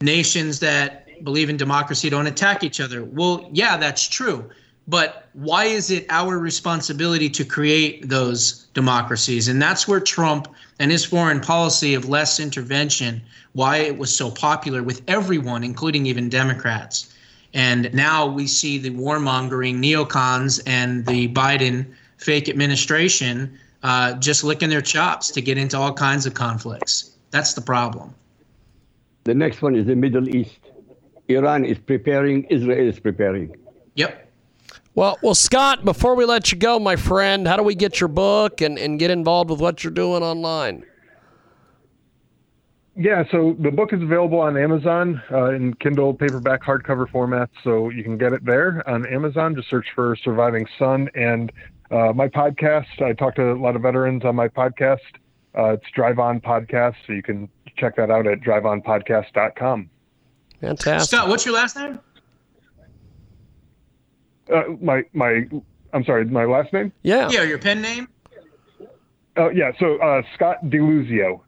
[0.00, 3.04] nations that believe in democracy don't attack each other.
[3.04, 4.48] Well, yeah, that's true.
[4.88, 9.46] But why is it our responsibility to create those democracies?
[9.48, 13.22] And that's where Trump and his foreign policy of less intervention,
[13.52, 17.14] why it was so popular with everyone, including even Democrats.
[17.54, 21.86] And now we see the warmongering neocons and the Biden
[22.18, 27.16] fake administration uh, just licking their chops to get into all kinds of conflicts.
[27.30, 28.14] That's the problem.
[29.24, 30.58] The next one is the Middle East.
[31.28, 33.54] Iran is preparing, Israel is preparing.
[33.94, 34.28] Yep.
[34.94, 38.08] Well, well, Scott, before we let you go, my friend, how do we get your
[38.08, 40.84] book and, and get involved with what you're doing online?
[43.00, 47.88] Yeah, so the book is available on Amazon uh, in Kindle paperback hardcover formats, so
[47.88, 49.56] you can get it there on Amazon.
[49.56, 51.50] Just search for Surviving Son and
[51.90, 53.00] uh, my podcast.
[53.00, 54.98] I talk to a lot of veterans on my podcast.
[55.56, 57.48] Uh, it's Drive On Podcast, so you can
[57.78, 59.88] check that out at driveonpodcast.com.
[60.60, 61.08] Fantastic.
[61.08, 62.00] Scott, what's your last name?
[64.52, 65.48] Uh, my my,
[65.94, 66.92] I'm sorry, my last name.
[67.02, 67.30] Yeah.
[67.30, 68.08] Yeah, your pen name.
[69.38, 71.40] Oh yeah, so uh, Scott DeLuzio.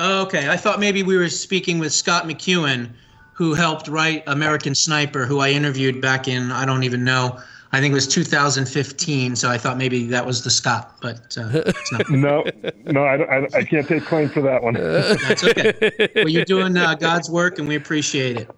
[0.00, 2.90] Okay, I thought maybe we were speaking with Scott McEwen,
[3.34, 7.38] who helped write American Sniper, who I interviewed back in I don't even know.
[7.72, 9.36] I think it was 2015.
[9.36, 12.10] So I thought maybe that was the Scott, but uh, it's not.
[12.10, 12.44] no,
[12.86, 14.74] no, I, I, I, can't take claim for that one.
[14.74, 16.10] That's okay.
[16.16, 18.50] Well, you're doing uh, God's work, and we appreciate it.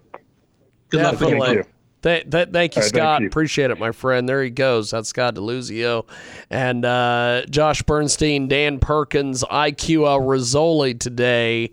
[0.89, 1.63] Good luck with Thank you.
[2.03, 3.21] Th- th- thank you, right, thank Scott.
[3.21, 3.27] you.
[3.27, 4.27] Appreciate it, my friend.
[4.27, 4.91] There he goes.
[4.91, 6.05] That's Scott DeLuzio.
[6.49, 11.71] And uh, Josh Bernstein, Dan Perkins, IQ Al Rassooli today.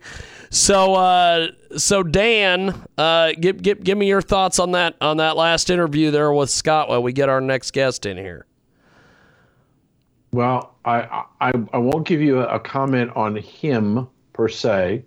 [0.51, 5.37] So, uh, so Dan, uh, give, give give me your thoughts on that on that
[5.37, 8.47] last interview there with Scott while we get our next guest in here.
[10.33, 15.05] Well, I, I I won't give you a comment on him per se,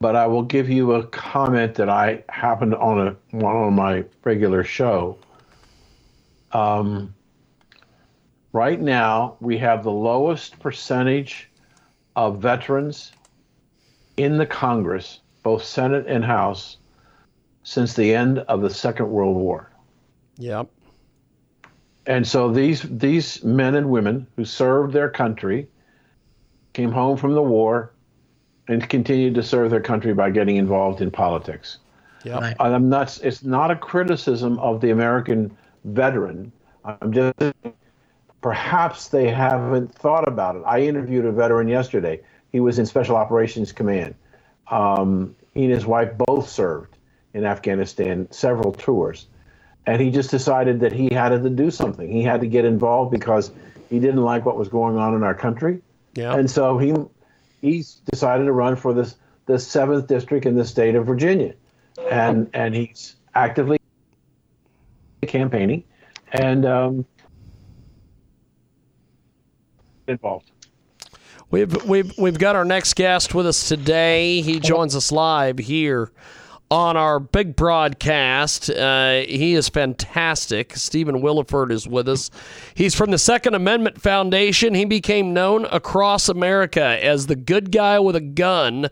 [0.00, 4.04] but I will give you a comment that I happened on a one on my
[4.24, 5.18] regular show.
[6.52, 7.14] Um,
[8.52, 11.50] right now, we have the lowest percentage
[12.16, 13.12] of veterans
[14.16, 16.78] in the Congress, both Senate and House,
[17.62, 19.70] since the end of the Second World War.
[20.38, 20.68] Yep.
[22.06, 25.68] And so these these men and women who served their country
[26.72, 27.92] came home from the war
[28.70, 31.78] and continued to serve their country by getting involved in politics.
[32.24, 32.54] Yeah.
[32.60, 36.52] I'm not it's not a criticism of the American veteran.
[36.84, 37.34] I'm just
[38.40, 40.62] perhaps they haven't thought about it.
[40.64, 42.20] I interviewed a veteran yesterday.
[42.52, 44.14] He was in Special Operations Command.
[44.68, 46.96] Um, he and his wife both served
[47.34, 49.26] in Afghanistan several tours
[49.86, 52.08] and he just decided that he had to do something.
[52.08, 53.50] He had to get involved because
[53.88, 55.80] he didn't like what was going on in our country.
[56.14, 56.34] Yeah.
[56.34, 56.94] And so he
[57.60, 61.54] he decided to run for this the seventh district in the state of Virginia,
[62.10, 63.78] and and he's actively
[65.26, 65.84] campaigning
[66.32, 67.04] and um,
[70.06, 70.50] involved.
[71.50, 74.40] We've we've we've got our next guest with us today.
[74.40, 76.12] He joins us live here
[76.70, 78.70] on our big broadcast.
[78.70, 80.76] Uh, he is fantastic.
[80.76, 82.30] Stephen Willeford is with us.
[82.74, 84.74] He's from the Second Amendment Foundation.
[84.74, 88.88] He became known across America as the good guy with a gun.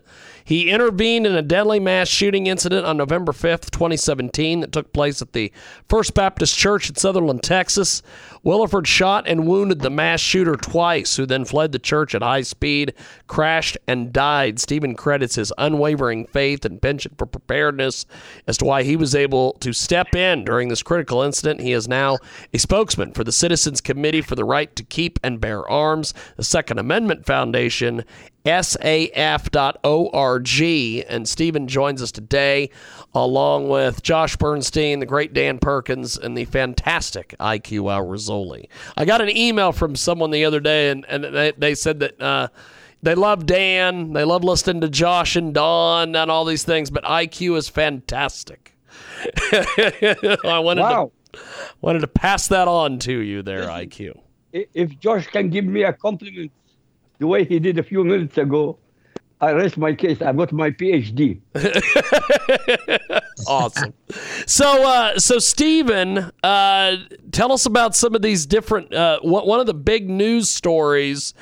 [0.49, 5.21] He intervened in a deadly mass shooting incident on November 5th, 2017, that took place
[5.21, 5.53] at the
[5.87, 8.01] First Baptist Church in Sutherland, Texas.
[8.43, 12.41] Willeford shot and wounded the mass shooter twice, who then fled the church at high
[12.41, 12.95] speed,
[13.27, 14.59] crashed, and died.
[14.59, 18.07] Stephen credits his unwavering faith and penchant for preparedness
[18.47, 21.61] as to why he was able to step in during this critical incident.
[21.61, 22.17] He is now
[22.51, 26.43] a spokesman for the Citizens Committee for the Right to Keep and Bear Arms, the
[26.43, 28.03] Second Amendment Foundation,
[28.45, 30.61] saf.org.
[31.09, 32.69] And Stephen joins us today,
[33.13, 38.67] along with Josh Bernstein, the great Dan Perkins, and the fantastic IQ Al Rassooli.
[38.97, 42.21] I got an email from someone the other day, and, and they, they said that.
[42.21, 42.47] Uh,
[43.01, 44.11] they love Dan.
[44.11, 48.75] They love listening to Josh and Don and all these things, but IQ is fantastic.
[49.53, 51.11] I wanted Wow.
[51.31, 51.39] to
[51.79, 54.19] wanted to pass that on to you there, IQ.
[54.51, 56.51] If Josh can give me a compliment
[57.19, 58.77] the way he did a few minutes ago,
[59.41, 60.21] I rest my case.
[60.21, 61.39] I got my PhD.
[63.47, 63.93] awesome.
[64.45, 66.95] So, uh, so Stephen, uh,
[67.31, 68.93] tell us about some of these different.
[68.93, 71.33] Uh, one one of the big news stories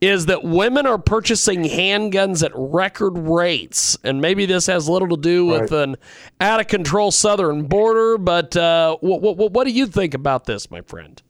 [0.00, 5.16] is that women are purchasing handguns at record rates, and maybe this has little to
[5.16, 5.88] do with Right.
[5.88, 5.96] an
[6.40, 8.16] out of control southern border.
[8.18, 11.20] But uh, what, what, what do you think about this, my friend?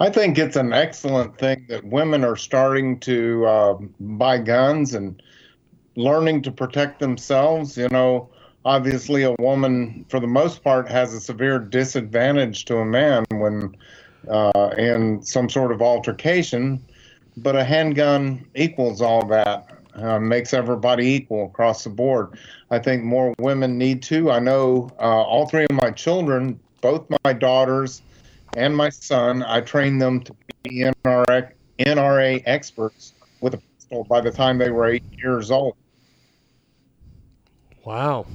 [0.00, 5.20] I think it's an excellent thing that women are starting to uh, buy guns and
[5.96, 7.76] learning to protect themselves.
[7.76, 8.28] You know,
[8.64, 13.76] obviously, a woman, for the most part, has a severe disadvantage to a man when
[14.28, 16.80] uh, in some sort of altercation,
[17.36, 19.74] but a handgun equals all that.
[19.94, 22.38] Uh, makes everybody equal across the board.
[22.70, 24.30] I think more women need to.
[24.30, 28.02] I know uh, all three of my children, both my daughters
[28.58, 34.04] and my son, I trained them to be be NRA, NRA experts with a pistol
[34.04, 35.76] by the time they were eight years old.
[37.84, 38.26] Wow.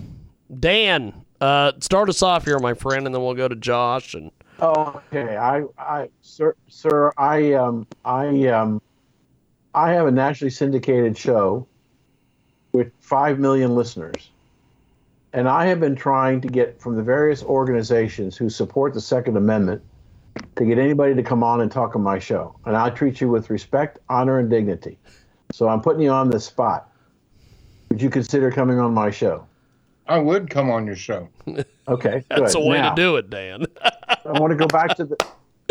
[0.59, 4.31] Dan, uh, start us off here, my friend, and then we'll go to Josh and
[4.59, 8.81] Oh, Okay, I, I, sir, sir, I, um, I, um,
[9.73, 11.67] I have a nationally syndicated show
[12.71, 14.29] with five million listeners,
[15.33, 19.37] and I have been trying to get from the various organizations who support the Second
[19.37, 19.81] Amendment
[20.55, 23.29] to get anybody to come on and talk on my show, and I treat you
[23.29, 24.97] with respect, honor, and dignity.
[25.51, 26.89] So I'm putting you on the spot.
[27.89, 29.45] Would you consider coming on my show?
[30.07, 31.29] I would come on your show.
[31.85, 32.63] Okay, That's good.
[32.63, 33.65] a way Now, to do it, Dan.
[33.83, 35.17] I want to go back to the.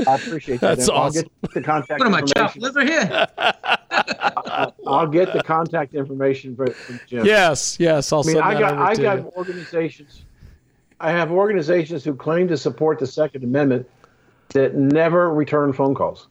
[0.06, 0.76] I appreciate that.
[0.76, 1.22] That's And I'll awesome.
[1.42, 2.60] get the contact What am I, chopped information.
[2.60, 3.26] liver here?
[4.86, 7.24] I'll get the contact information for, from Jim.
[7.24, 9.32] yes, yes, I'll I mean, send I that got over I to got you.
[9.36, 10.22] organizations.
[11.00, 13.88] I have organizations who claim to support the Second Amendment
[14.52, 16.28] that never return phone calls.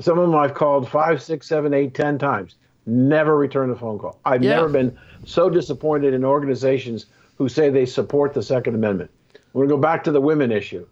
[0.00, 2.56] Some of them I've called five, six, seven, eight, ten times.
[2.86, 4.18] Never return a phone call.
[4.24, 4.56] I've Yeah.
[4.56, 7.06] never been so disappointed in organizations
[7.38, 9.10] who say they support the Second Amendment.
[9.52, 10.86] We're going to go back to the women issue.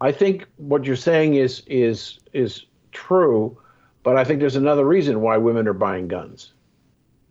[0.00, 3.56] I think what you're saying is is is true,
[4.02, 6.52] but I think there's another reason why women are buying guns.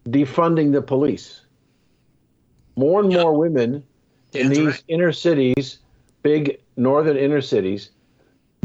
[0.07, 1.41] Defunding the police.
[2.75, 3.83] More and more women
[4.33, 4.83] in these right.
[4.87, 5.79] inner cities,
[6.23, 7.91] big northern inner cities,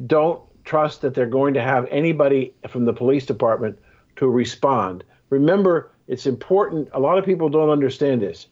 [0.06, 3.78] don't trust that they're going to have anybody from the police department
[4.16, 5.04] to respond.
[5.30, 6.88] Remember, it's important.
[6.92, 8.48] A lot of people don't understand this.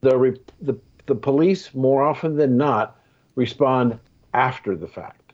[0.00, 0.76] The re, the
[1.06, 2.98] the police more often than not
[3.34, 3.98] respond
[4.32, 5.32] after the fact,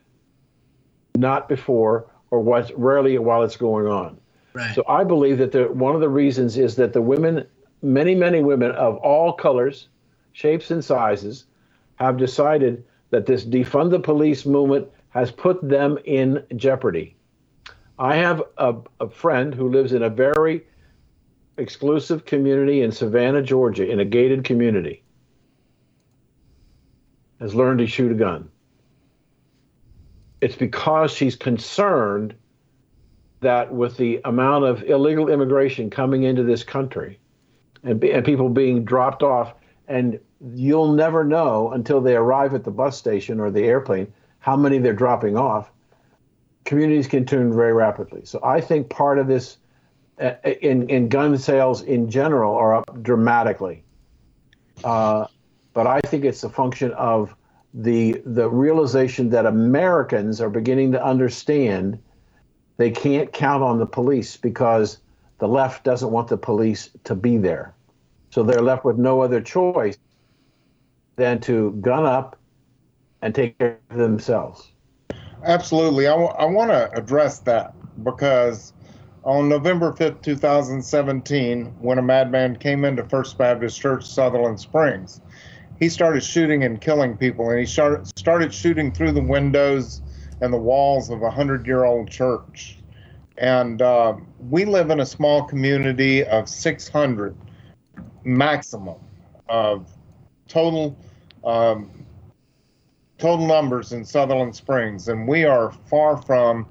[1.16, 4.18] not before or what's rarely while it's going on.
[4.52, 4.74] Right.
[4.74, 7.46] So I believe that the, one of the reasons is that the women,
[7.82, 9.88] many, many women of all colors,
[10.32, 11.44] shapes, and sizes,
[11.96, 17.16] have decided that this defund the police movement has put them in jeopardy.
[17.98, 20.62] I have a, a friend who lives in a very
[21.58, 25.02] exclusive community in Savannah, Georgia, in a gated community,
[27.40, 28.48] has learned to shoot a gun.
[30.40, 32.34] It's because she's concerned
[33.40, 37.18] that with the amount of illegal immigration coming into this country
[37.82, 39.54] and, and people being dropped off,
[39.88, 40.18] and
[40.54, 44.10] you'll never know until they arrive at the bus station or the airplane
[44.40, 45.70] how many they're dropping off.
[46.64, 48.22] Communities can turn very rapidly.
[48.24, 49.58] So I think part of this
[50.20, 53.84] uh, in, in gun sales in general are up dramatically.
[54.84, 55.26] Uh,
[55.72, 57.34] but I think it's a function of
[57.72, 62.02] the the realization that Americans are beginning to understand
[62.78, 64.98] they can't count on the police because
[65.38, 67.74] the left doesn't want the police to be there.
[68.30, 69.98] So they're left with no other choice
[71.16, 72.39] than to gun up
[73.22, 74.70] and take care of themselves.
[75.44, 76.06] Absolutely.
[76.06, 78.72] I want to address that because
[79.24, 85.20] on November 5th, 2017, when a madman came into First Baptist Church, Sutherland Springs,
[85.78, 90.02] he started shooting and killing people, and he started, started shooting through the windows
[90.42, 92.78] and the walls of a 100 year old church.
[93.38, 94.14] And uh,
[94.50, 97.34] we live in a small community of 600
[98.24, 98.96] maximum
[99.48, 99.90] of
[100.48, 100.98] total
[101.44, 101.90] um,
[103.20, 106.66] total numbers in Sutherland Springs, and we are far from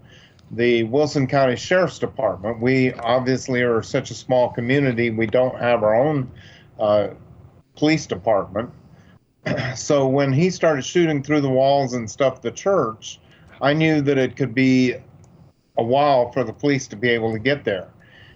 [0.52, 2.60] the Wilson County Sheriff's Department.
[2.60, 6.30] We obviously are such a small community, we don't have our own
[6.80, 7.10] uh,
[7.76, 8.72] police department.
[9.76, 13.20] so when he started shooting through the walls and stuff the church,
[13.62, 14.96] I knew that it could be
[15.78, 17.88] a while for the police to be able to get there.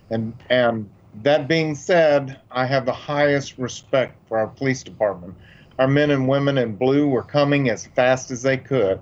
[0.09, 0.89] And and
[1.21, 5.35] that being said, I have the highest respect for our police department.
[5.79, 8.99] Our men and women in blue were coming as fast as they could.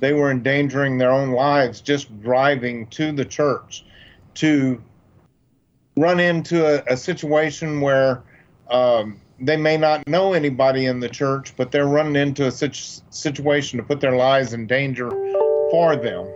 [0.00, 3.84] They were endangering their own lives just driving to the church
[4.34, 4.82] to
[5.96, 8.22] run into a, a situation where
[8.70, 13.02] um, they may not know anybody in the church, but they're running into a situ-
[13.10, 15.10] situation to put their lives in danger
[15.70, 16.26] for them.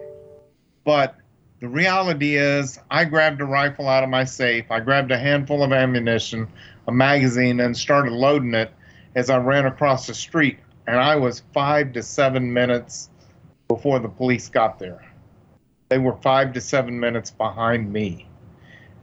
[0.84, 1.16] But
[1.60, 5.62] the reality is, I grabbed a rifle out of my safe, I grabbed a handful
[5.62, 6.48] of ammunition,
[6.88, 8.72] a magazine, and started loading it
[9.14, 10.58] as I ran across the street.
[10.86, 13.10] And I was five to seven minutes
[13.68, 15.04] before the police got there.
[15.88, 18.28] They were five to seven minutes behind me.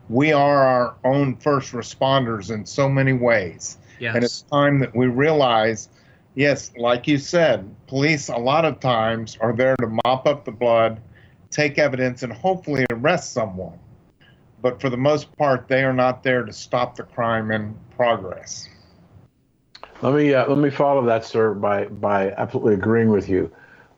[0.10, 3.78] We are our own first responders in so many ways.
[4.00, 4.16] Yes.
[4.16, 5.90] And it's time that we realize
[6.36, 10.52] yes, like you said, police a lot of times are there to mop up the
[10.52, 11.02] blood,
[11.50, 13.80] take evidence, and hopefully arrest someone.
[14.62, 18.68] But for the most part, they are not there to stop the crime in progress.
[20.02, 23.52] Let me uh, let me follow that, sir, by by absolutely agreeing with you.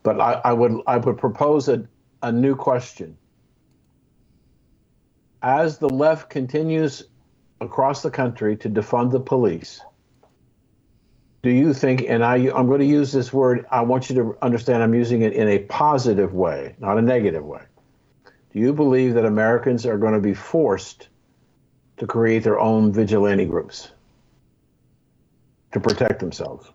[0.04, 1.88] But I, I would I would propose a,
[2.22, 3.18] a new question.
[5.42, 7.04] As the left continues
[7.62, 9.82] across the country to defund the police,
[11.42, 14.38] do you think, and I, I'm going to use this word, I want you to
[14.42, 17.64] understand I'm using it in a positive way, not a negative way.
[18.54, 21.10] Do you believe that Americans are going to be forced
[21.98, 23.93] to create their own vigilante groups
[25.74, 26.72] to protect themselves?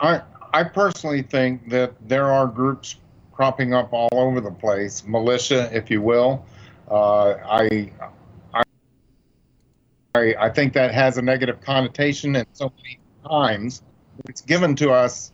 [0.00, 0.22] I
[0.54, 2.96] I personally think that there are groups
[3.32, 6.44] cropping up all over the place, militia, if you will.
[6.90, 7.90] Uh, I,
[8.54, 8.64] I
[10.14, 12.98] I think that has a negative connotation, and so many
[13.28, 13.82] times
[14.26, 15.32] it's given to us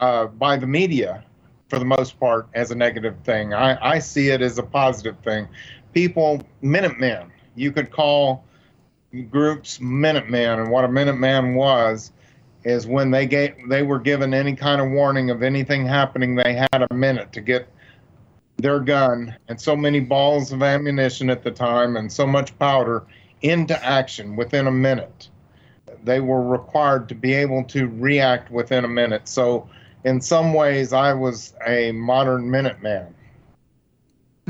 [0.00, 1.24] uh, by the media,
[1.68, 3.52] for the most part, as a negative thing.
[3.52, 5.48] I, I see it as a positive thing.
[5.92, 8.44] People, Minutemen, you could call
[9.30, 12.12] groups Minutemen, and what a Minuteman was
[12.64, 16.54] is when they gave they were given any kind of warning of anything happening, they
[16.54, 17.68] had a minute to get
[18.56, 23.02] their gun and so many balls of ammunition at the time and so much powder
[23.42, 25.28] into action within a minute.
[26.04, 29.28] They were required to be able to react within a minute.
[29.28, 29.68] So,
[30.04, 33.12] in some ways, I was a modern Minuteman.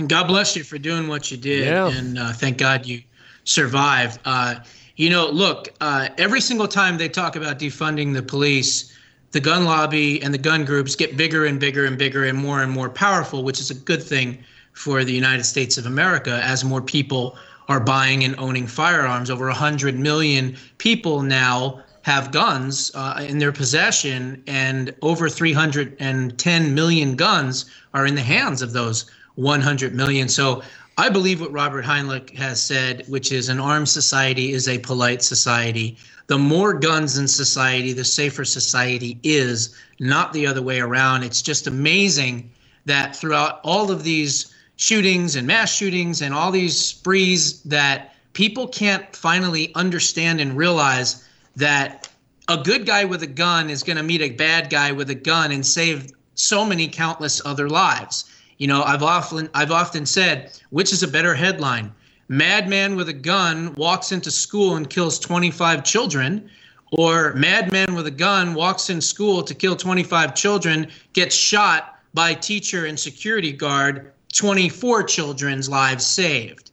[0.08, 1.88] God bless you for doing what you did, Yeah.
[1.88, 3.02] and uh, thank God you
[3.44, 4.18] survived.
[4.24, 4.56] Uh,
[4.96, 8.96] you know, look, uh, every single time they talk about defunding the police,
[9.32, 12.62] the gun lobby and the gun groups get bigger and bigger and bigger and more
[12.62, 14.38] and more powerful, which is a good thing
[14.72, 17.36] for the United States of America as more people
[17.68, 19.30] are buying and owning firearms.
[19.30, 27.16] Over 100 million people now have guns uh, in their possession, and over 310 million
[27.16, 27.64] guns
[27.94, 30.28] are in the hands of those 100 million.
[30.28, 30.62] So
[30.96, 35.22] I believe what Robert Heinlein has said, which is an armed society is a polite
[35.22, 35.96] society.
[36.28, 41.24] The more guns in society, the safer society is, not the other way around.
[41.24, 42.50] It's just amazing
[42.84, 48.68] that throughout all of these shootings and mass shootings and all these sprees that people
[48.68, 52.08] can't finally understand and realize that
[52.48, 55.14] a good guy with a gun is going to meet a bad guy with a
[55.14, 58.24] gun and save so many countless other lives.
[58.64, 61.92] You know, I've often I've often said, which is a better headline?
[62.28, 66.48] Madman with a gun walks into school and kills 25 children,
[66.90, 72.32] or madman with a gun walks in school to kill 25 children, gets shot by
[72.32, 76.70] teacher and security guard, 24 children's lives saved.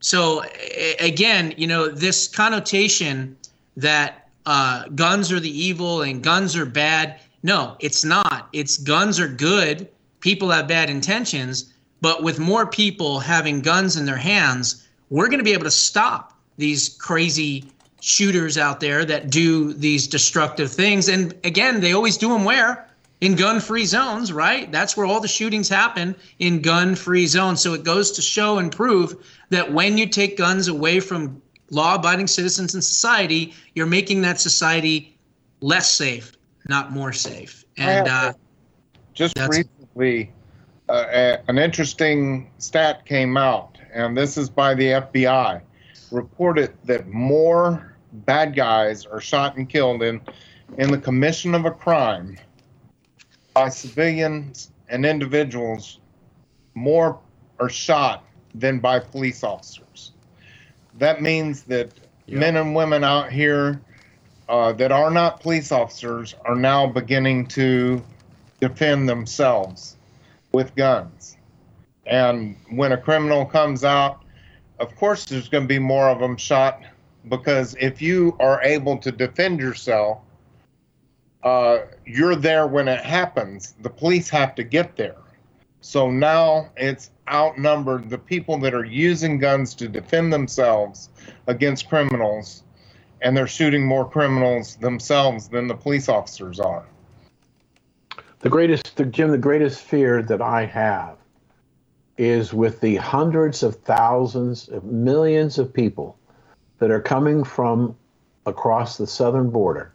[0.00, 0.42] So
[0.98, 3.36] again, you know, this connotation
[3.76, 7.20] that uh, guns are the evil and guns are bad.
[7.44, 8.48] No, it's not.
[8.52, 9.88] It's guns are good.
[10.22, 15.40] People have bad intentions, but with more people having guns in their hands, we're going
[15.40, 17.64] to be able to stop these crazy
[18.00, 21.08] shooters out there that do these destructive things.
[21.08, 22.88] And again, they always do them where?
[23.20, 24.70] In gun free zones, right?
[24.72, 27.60] That's where all the shootings happen in gun free zones.
[27.60, 29.14] So it goes to show and prove
[29.50, 34.40] that when you take guns away from law abiding citizens in society, you're making that
[34.40, 35.16] society
[35.60, 36.32] less safe,
[36.68, 37.64] not more safe.
[37.76, 38.32] And uh,
[39.14, 39.36] just
[39.94, 40.32] recently,
[40.88, 45.60] uh, a- an interesting stat came out, and this is by the FBI,
[46.10, 50.20] reported that more bad guys are shot and killed in
[50.78, 52.36] in the commission of a crime
[53.52, 55.98] by civilians and individuals.
[56.74, 57.18] More
[57.58, 58.24] are shot
[58.54, 60.12] than by police officers.
[60.98, 61.92] That means that
[62.26, 63.80] men and women out here
[64.48, 68.02] uh, that are not police officers are now beginning to
[68.62, 69.96] defend themselves
[70.52, 71.36] with guns.
[72.06, 74.22] And when a criminal comes out,
[74.78, 76.80] of course, there's going to be more of them shot
[77.28, 80.18] because if you are able to defend yourself,
[81.42, 83.74] uh, you're there when it happens.
[83.82, 85.16] The police have to get there.
[85.80, 88.10] So now it's outnumbered.
[88.10, 91.08] The people that are using guns to defend themselves
[91.48, 92.62] against criminals,
[93.22, 96.84] and they're shooting more criminals themselves than the police officers are.
[98.42, 101.16] The greatest, the, Jim, the greatest fear that I have
[102.18, 106.18] is with the hundreds of thousands of millions of people
[106.78, 107.96] that are coming from
[108.44, 109.94] across the southern border.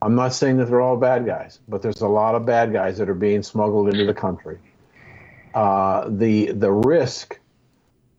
[0.00, 2.98] I'm not saying that they're all bad guys, but there's a lot of bad guys
[2.98, 4.58] that are being smuggled into the country.
[5.54, 7.40] Uh, the the risk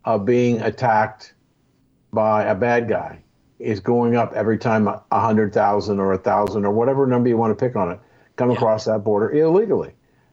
[0.04, 1.32] of being attacked
[2.12, 3.22] by a bad guy
[3.58, 7.36] is going up every time a hundred thousand or a thousand or whatever number you
[7.36, 8.00] want to pick on it
[8.36, 9.92] come across that border illegally.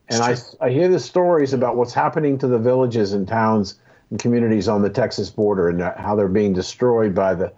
[0.10, 3.80] And I, I hear the stories about what's happening to the villages and towns
[4.10, 7.52] and communities on the Texas border and how they're being destroyed by the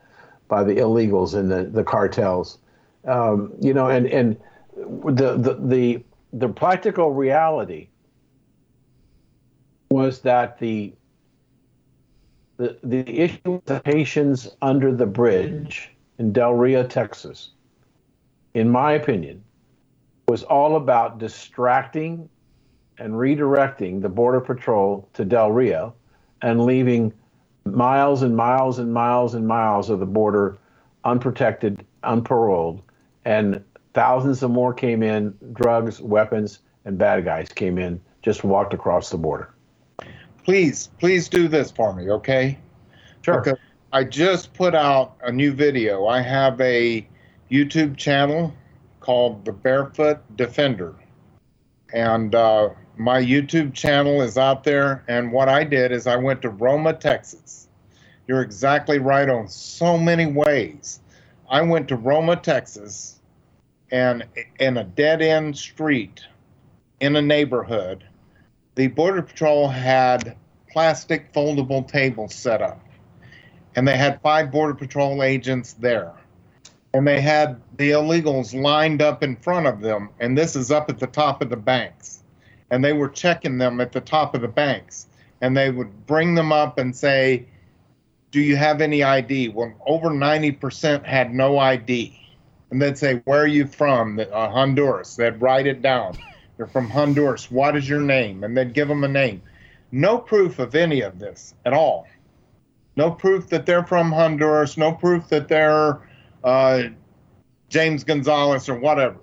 [0.47, 2.59] by the illegals and the, the cartels.
[3.05, 4.37] Um, you know, and and
[4.75, 7.89] the, the the the practical reality
[9.89, 10.93] was that the
[12.57, 17.49] the, the issue of the Haitians under the bridge in Del Rio, Texas,
[18.53, 19.43] in my opinion,
[20.27, 22.29] was all about distracting
[22.97, 25.93] and redirecting the Border Patrol to Del Rio
[26.41, 27.13] and leaving
[27.65, 30.57] miles and miles and miles and miles of the border
[31.03, 32.81] unprotected, unparoled,
[33.25, 33.63] and
[33.93, 39.09] thousands of more came in, drugs, weapons, and bad guys came in, just walked across
[39.09, 39.53] the border.
[40.43, 42.57] Please, please do this for me, okay?
[43.21, 43.41] Sure.
[43.41, 43.59] Because
[43.91, 46.05] I just put out a new video.
[46.05, 47.07] I have a
[47.49, 48.53] YouTube channel
[49.05, 50.95] called The Barefoot Defender.
[51.93, 55.03] And uh, my YouTube channel is out there.
[55.07, 57.67] And what I did is I went to Roma, Texas.
[58.27, 61.01] You're exactly right on so many ways.
[61.47, 63.19] I went to Roma, Texas,
[63.91, 64.25] and
[64.59, 66.21] in a dead end street
[66.99, 68.03] in a neighborhood,
[68.73, 70.35] the Border Patrol had
[70.71, 72.81] plastic foldable tables set up.
[73.75, 76.13] And they had five Border Patrol agents there.
[76.95, 80.11] And they had the illegals lined up in front of them.
[80.21, 82.23] And this is up at the top of the banks.
[82.71, 85.07] And they were checking them at the top of the banks.
[85.41, 87.47] And they would bring them up and say,
[88.31, 89.49] Do you have any ID?
[89.49, 92.17] Well, over 90% had no ID.
[92.71, 94.17] And they'd say, Where are you from?
[94.17, 95.17] Uh, Honduras.
[95.17, 96.17] They'd write it down.
[96.57, 97.51] You're from Honduras.
[97.51, 98.45] What is your name?
[98.45, 99.41] And they'd give them a name.
[99.91, 102.07] No proof of any of this at all.
[102.95, 104.77] No proof that they're from Honduras.
[104.77, 105.99] No proof that they're
[106.45, 106.83] uh,
[107.67, 109.17] James Gonzalez or whatever.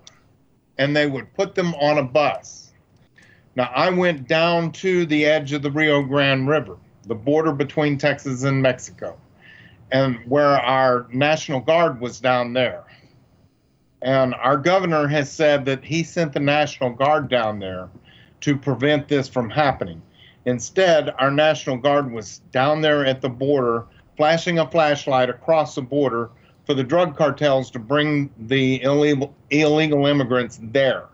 [0.77, 2.73] And they would put them on a bus.
[3.55, 7.99] Now, I went down to the edge of the Rio Grande River, the border between
[7.99, 9.16] Texas and Mexico,
[9.91, 12.85] and where our National Guard was down there.
[14.01, 17.89] And our governor has said that he sent the National Guard down there
[18.41, 20.03] to prevent this from happening.
[20.47, 25.83] Instead, our National Guard was down there at the border, flashing a flashlight across the
[25.83, 26.31] border
[26.67, 31.07] for the drug cartels to bring the illegal, illegal immigrants there.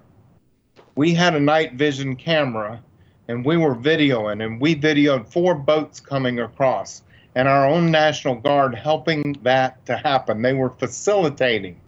[0.94, 2.82] We had a night vision camera
[3.28, 7.02] and we were videoing, and we videoed four boats coming across,
[7.34, 10.40] and our own National Guard helping that to happen.
[10.40, 11.78] They were facilitating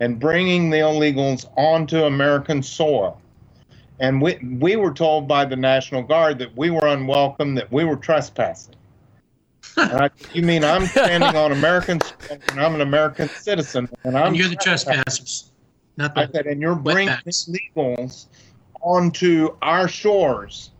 [0.00, 3.20] and bringing the illegals onto American soil.
[4.00, 7.84] And we, we were told by the National Guard that we were unwelcome, that we
[7.84, 8.74] were trespassing.
[9.76, 12.00] I, you mean I'm standing on American
[12.30, 15.50] and I'm an American citizen and I'm you're the trespassers.
[15.96, 18.26] Not the I said, and you're bringing illegals
[18.80, 20.70] onto our shores.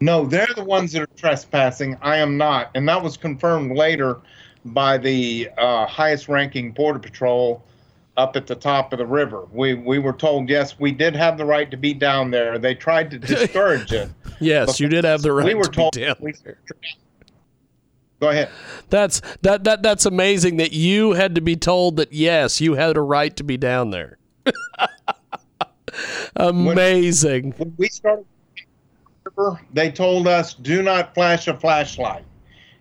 [0.00, 1.96] No, they're the ones that are trespassing.
[2.02, 4.18] I am not, and that was confirmed later
[4.64, 7.64] by the uh, highest-ranking border patrol
[8.16, 9.46] up at the top of the river.
[9.52, 12.58] We we were told yes, we did have the right to be down there.
[12.58, 14.10] They tried to discourage it.
[14.40, 15.46] yes, you did have the right.
[15.46, 15.94] We were to told.
[15.94, 16.34] Be down we,
[18.20, 18.50] go ahead.
[18.90, 22.96] That's that that that's amazing that you had to be told that yes, you had
[22.96, 24.18] a right to be down there.
[26.36, 27.52] amazing.
[27.56, 28.26] When, we started,
[29.72, 32.24] they told us do not flash a flashlight.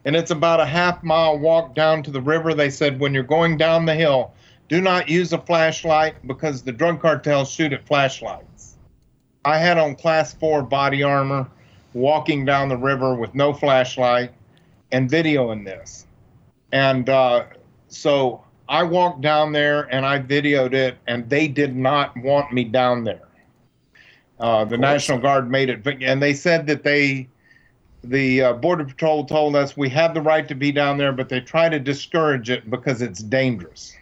[0.06, 2.54] And it's about a half mile walk down to the river.
[2.54, 4.34] They said when you're going down the hill,
[4.70, 8.76] do not use a flashlight because the drug cartels shoot at flashlights.
[9.44, 11.48] I had on class four body armor
[11.94, 14.32] walking down the river with no flashlight
[14.92, 16.08] and videoing this.
[16.72, 17.46] And uh,
[17.88, 22.64] so I walked down there and I videoed it, and they did not want me
[22.64, 23.22] down there.
[24.40, 27.28] Uh, the National Guard made it, and they said that they,
[28.04, 31.30] the uh, Border Patrol told us we have the right to be down there, but
[31.30, 33.96] they try to discourage it because it's dangerous.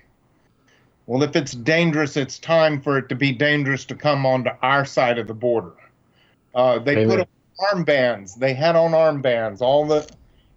[1.05, 4.85] Well, if it's dangerous, it's time for it to be dangerous to come onto our
[4.85, 5.73] side of the border.
[6.55, 7.09] Uh, they Amen.
[7.09, 8.35] put on armbands.
[8.35, 9.61] They had on armbands.
[9.61, 10.07] All the,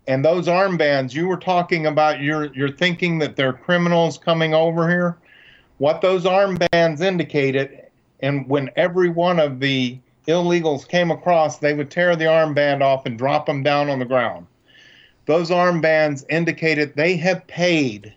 [0.07, 2.21] and those armbands you were talking about.
[2.21, 5.17] You're you're thinking that they're criminals coming over here.
[5.79, 7.87] What those armbands indicated,
[8.21, 13.07] and when every one of the illegals came across, they would tear the armband off
[13.07, 14.47] and drop them down on the ground.
[15.27, 18.15] Those armbands indicated they have paid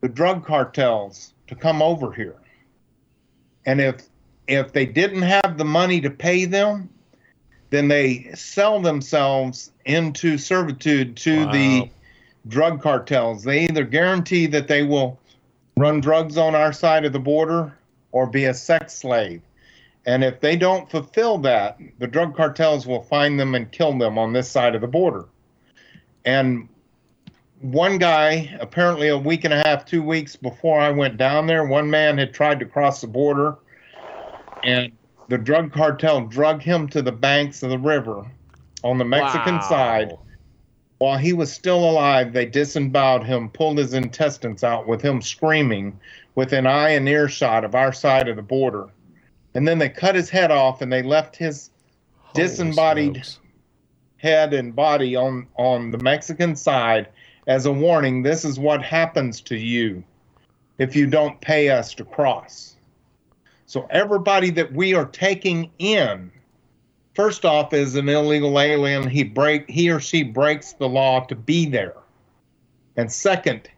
[0.00, 2.36] the drug cartels to come over here.
[3.66, 4.08] And if
[4.46, 6.90] if they didn't have the money to pay them,
[7.74, 11.52] then they sell themselves into servitude to wow.
[11.52, 11.90] the
[12.46, 13.42] drug cartels.
[13.42, 15.18] They either guarantee that they will
[15.76, 17.76] run drugs on our side of the border
[18.12, 19.42] or be a sex slave.
[20.06, 24.18] And if they don't fulfill that, the drug cartels will find them and kill them
[24.18, 25.24] on this side of the border.
[26.24, 26.68] And
[27.60, 31.64] one guy, apparently a week and a half, two weeks before I went down there,
[31.64, 33.56] one man had tried to cross the border,
[34.62, 34.92] and
[35.28, 38.26] the drug cartel drug him to the banks of the river
[38.82, 39.68] on the Mexican Wow.
[39.68, 40.12] side.
[40.98, 45.98] While he was still alive, they disemboweled him, pulled his intestines out with him screaming
[46.34, 48.88] within eye and earshot of our side of the border.
[49.54, 51.70] And then they cut his head off and they left his
[52.34, 53.24] disembodied
[54.16, 57.08] head and body on, on the Mexican side
[57.46, 60.02] as a warning this is what happens to you
[60.78, 62.73] if you don't pay us to cross.
[63.66, 66.30] So everybody that we are taking in,
[67.14, 69.08] first off, is an illegal alien.
[69.08, 71.96] He break he or she breaks the law to be there,
[72.96, 73.68] and second,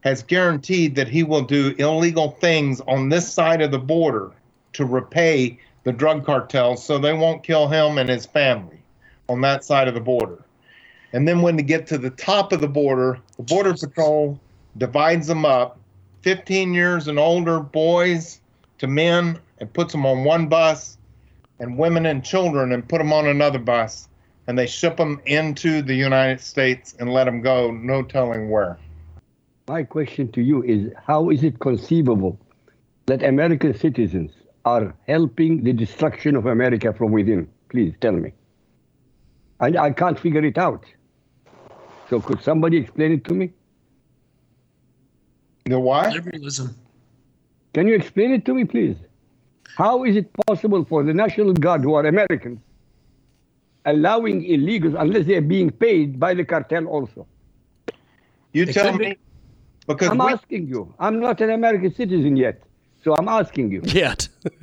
[0.00, 4.30] has guaranteed that he will do illegal things on this side of the border
[4.74, 8.80] to repay the drug cartels, so they won't kill him and his family
[9.28, 10.44] on that side of the border.
[11.12, 14.38] And then when they get to the top of the border, the border patrol
[14.76, 15.78] divides them up
[16.22, 18.40] 15 years and older boys
[18.78, 20.98] to men and puts them on one bus
[21.58, 24.08] and women and children and put them on another bus
[24.46, 28.78] and they ship them into the United States and let them go no telling where
[29.68, 32.38] My question to you is how is it conceivable
[33.06, 34.32] that American citizens
[34.64, 37.48] are helping the destruction of America from within?
[37.68, 38.32] Please tell me.
[39.60, 40.84] I, I can't figure it out.
[42.10, 43.52] So could somebody explain it to me?
[45.64, 46.12] The what?
[46.12, 46.76] Liberalism.
[47.76, 48.96] Can you explain it to me, please?
[49.76, 52.58] How is it possible for the National Guard, who are Americans,
[53.84, 57.26] allowing illegals unless they're being paid by the cartel also?
[58.54, 59.08] You They tell could be.
[59.10, 59.18] me
[59.86, 60.94] because I'm we- asking you.
[60.98, 62.62] I'm not an American citizen yet,
[63.04, 63.82] so I'm asking you.
[63.84, 64.26] Yet.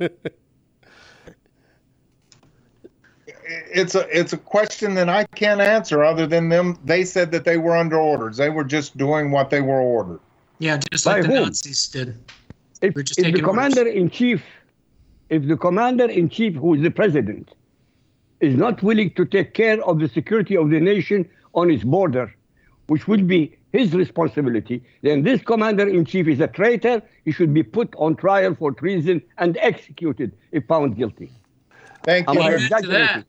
[3.80, 7.44] it's a it's a question that I can't answer other than them they said that
[7.44, 8.38] they were under orders.
[8.38, 10.18] They were just doing what they were ordered.
[10.58, 11.44] Yeah, just By like the whom?
[11.44, 12.18] Nazis did.
[12.84, 13.74] If, just if the taking orders.
[13.74, 14.44] commander in chief,
[15.30, 17.50] if the commander in chief, who is the president,
[18.40, 22.34] is not willing to take care of the security of the nation on its border,
[22.88, 27.02] which will be his responsibility, then this commander in chief is a traitor.
[27.24, 31.32] He should be put on trial for treason and executed if found guilty.
[32.04, 32.42] Thank Am you.
[32.42, 33.24] I Amen to that.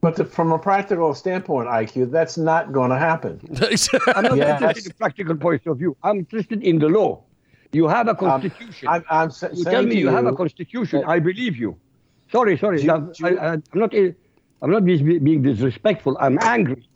[0.00, 3.40] But the, from a practical standpoint, IQ, that's not going to happen.
[4.16, 4.60] I'm not Yes.
[4.60, 5.96] interested in the practical point of view.
[6.02, 7.22] I'm interested in the law.
[7.72, 8.88] You have a um, constitution.
[8.88, 11.04] I'm, I'm sa- you tell me to you, have a constitution.
[11.06, 11.76] I believe you.
[12.30, 12.82] Sorry, sorry.
[12.82, 13.94] You- I'm, you- I, am not.
[13.94, 16.16] I'm not be- being disrespectful.
[16.20, 16.86] I'm angry.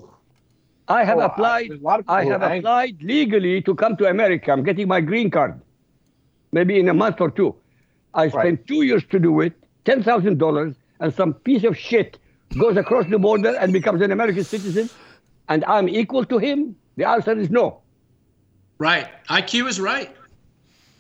[0.89, 1.71] I have Oh, applied.
[1.71, 2.59] there's a lot of I have angry.
[2.59, 4.53] applied legally to come to America.
[4.53, 5.61] I'm getting my green card.
[6.53, 7.57] Maybe in a month or two.
[8.15, 9.53] I spent two years to do it.
[9.85, 12.19] Ten thousand dollars, and some piece of shit
[12.59, 14.89] goes across the border and becomes an American citizen,
[15.49, 16.77] and I'm equal to him.
[16.97, 17.81] The answer is no.
[18.79, 19.07] Right.
[19.29, 20.16] IQ is right.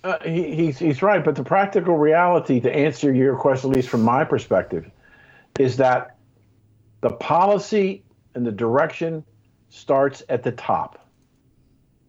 [0.05, 3.88] Uh, he, he's, he's right, but the practical reality, to answer your question, at least
[3.88, 4.88] from my perspective,
[5.59, 6.16] is that
[7.01, 8.03] the policy
[8.34, 9.24] and the direction
[9.68, 11.07] starts at the top.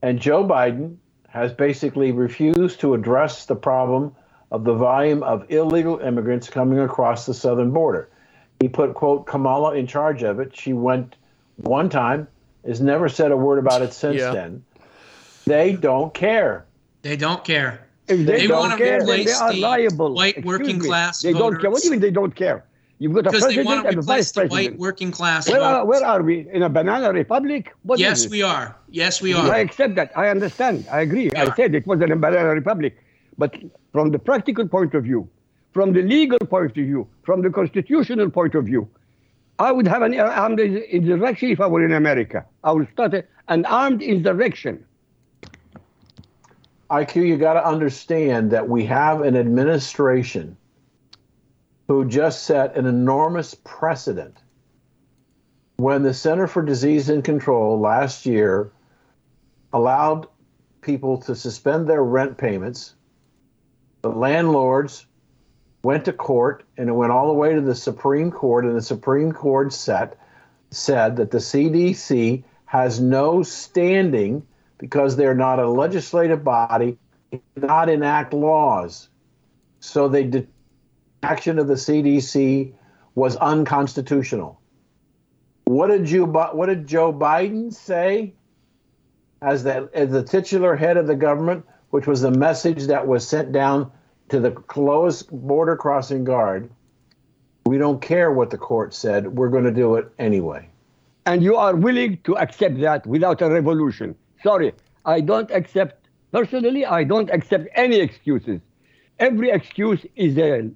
[0.01, 0.97] And Joe Biden
[1.29, 4.15] has basically refused to address the problem
[4.51, 8.09] of the volume of illegal immigrants coming across the southern border.
[8.59, 10.55] He put, quote, Kamala in charge of it.
[10.55, 11.15] She went
[11.57, 12.27] one time,
[12.65, 14.31] has never said a word about it since Yeah.
[14.31, 14.63] then.
[15.45, 16.65] They don't care.
[17.02, 17.88] They don't care.
[18.08, 20.14] If they, They don't wanna care, then they replace are the liable.
[20.14, 20.88] white Excuse working me.
[20.88, 21.70] class They don't care.
[21.70, 22.64] What do you mean they don't care?
[23.00, 25.12] You've got a Because they president want to and a replace vice the white working
[25.12, 26.48] class Where are, where are we?
[26.52, 27.74] In a banana republic?
[27.84, 28.76] What Yes, we are.
[28.89, 29.52] Yes, we are.
[29.52, 30.12] I accept that.
[30.18, 30.88] I understand.
[30.91, 31.30] I agree.
[31.36, 32.98] I said it was a banana republic.
[33.38, 33.56] But
[33.91, 35.30] from the practical point of view,
[35.74, 38.89] from the legal point of view, from the constitutional point of view,
[39.60, 42.45] I would have an uh, armed insurrection if I were in America.
[42.64, 43.14] I would start
[43.48, 44.84] an armed insurrection.
[46.89, 50.57] IQ, you got to understand that we have an administration
[51.88, 54.38] who just set an enormous precedent.
[55.77, 58.71] When the Center for Disease and Control last year
[59.73, 60.27] allowed
[60.81, 62.95] people to suspend their rent payments,
[64.01, 65.05] the landlords
[65.83, 68.81] went to court and it went all the way to the Supreme Court, and the
[68.81, 70.17] Supreme Court set,
[70.71, 74.45] said that the CDC has no standing
[74.78, 76.97] because they're not a legislative body,
[77.32, 79.09] they not enact laws.
[79.80, 80.47] So the
[81.23, 82.73] action of the CDC
[83.15, 84.61] was unconstitutional.
[85.65, 88.34] What did Bi- what did Joe Biden say
[89.41, 93.28] as the, as the titular head of the government, which was the message that was
[93.28, 93.91] sent down
[94.30, 96.69] to the closed border crossing guard?
[97.65, 99.28] We don't care what the court said.
[99.28, 100.69] We're going to do it anyway.
[101.25, 104.15] and you are willing to accept that without a revolution.
[104.43, 104.73] Sorry,
[105.05, 108.61] I don't accept, personally, I don't accept any excuses.
[109.19, 110.69] Every excuse is a,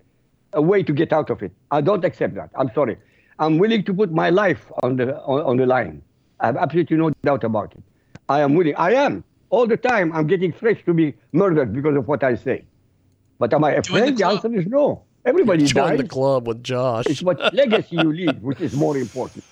[0.54, 1.52] a way to get out of it.
[1.70, 2.50] I don't accept that.
[2.56, 2.98] I'm sorry.
[3.40, 6.02] I'm willing to put my life on the on, on the line.
[6.40, 7.84] I have absolutely no doubt about it.
[8.30, 8.76] I am willing.
[8.76, 10.12] I am all the time.
[10.14, 12.66] I'm getting threats to be murdered because of what I say.
[13.40, 14.18] But am I afraid?
[14.18, 15.04] The, answer is no.
[15.26, 15.98] Everybody Join dies.
[16.00, 17.06] the club with Josh.
[17.08, 19.44] It's what legacy you leave, which is more important.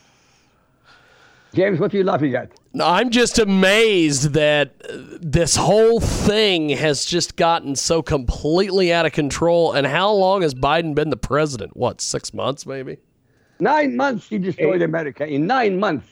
[1.53, 2.51] James, what are you laughing at?
[2.72, 4.74] No, I'm just amazed that
[5.22, 9.72] this whole thing has just gotten so completely out of control.
[9.74, 11.76] And how long has Biden been the president?
[11.76, 12.98] What, six months maybe?
[13.60, 14.86] Nine months he destroyed Eight.
[14.86, 15.26] America.
[15.26, 16.08] In nine months.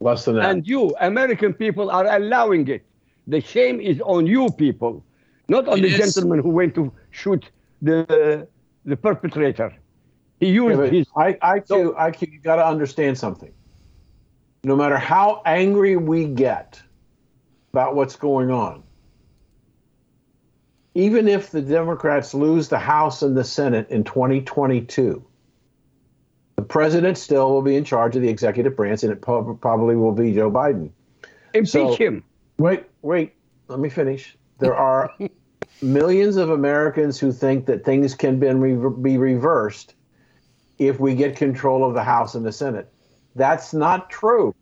[0.00, 0.50] Less than that.
[0.50, 2.84] And you, American people, are allowing it.
[3.26, 5.04] The shame is on you people,
[5.48, 5.98] not on It the is.
[6.14, 7.44] gentleman who went to shoot
[7.82, 8.48] the
[8.86, 9.76] the perpetrator.
[10.40, 11.06] He used Yeah, but his.
[11.16, 13.52] I, IQ, IQ, you got to understand something.
[14.64, 16.80] No matter how angry we get
[17.72, 18.82] about what's going on,
[20.94, 25.24] even if the Democrats lose the House and the Senate in 2022,
[26.56, 30.12] the president still will be in charge of the executive branch, and it probably will
[30.12, 30.90] be Joe Biden.
[31.54, 32.24] Impeach So- him.
[32.58, 33.34] Wait, wait.
[33.68, 34.36] Let me finish.
[34.58, 35.12] There are
[35.82, 39.94] millions of Americans who think that things can be reversed
[40.78, 42.92] if we get control of the House and the Senate.
[43.38, 44.54] That's not true.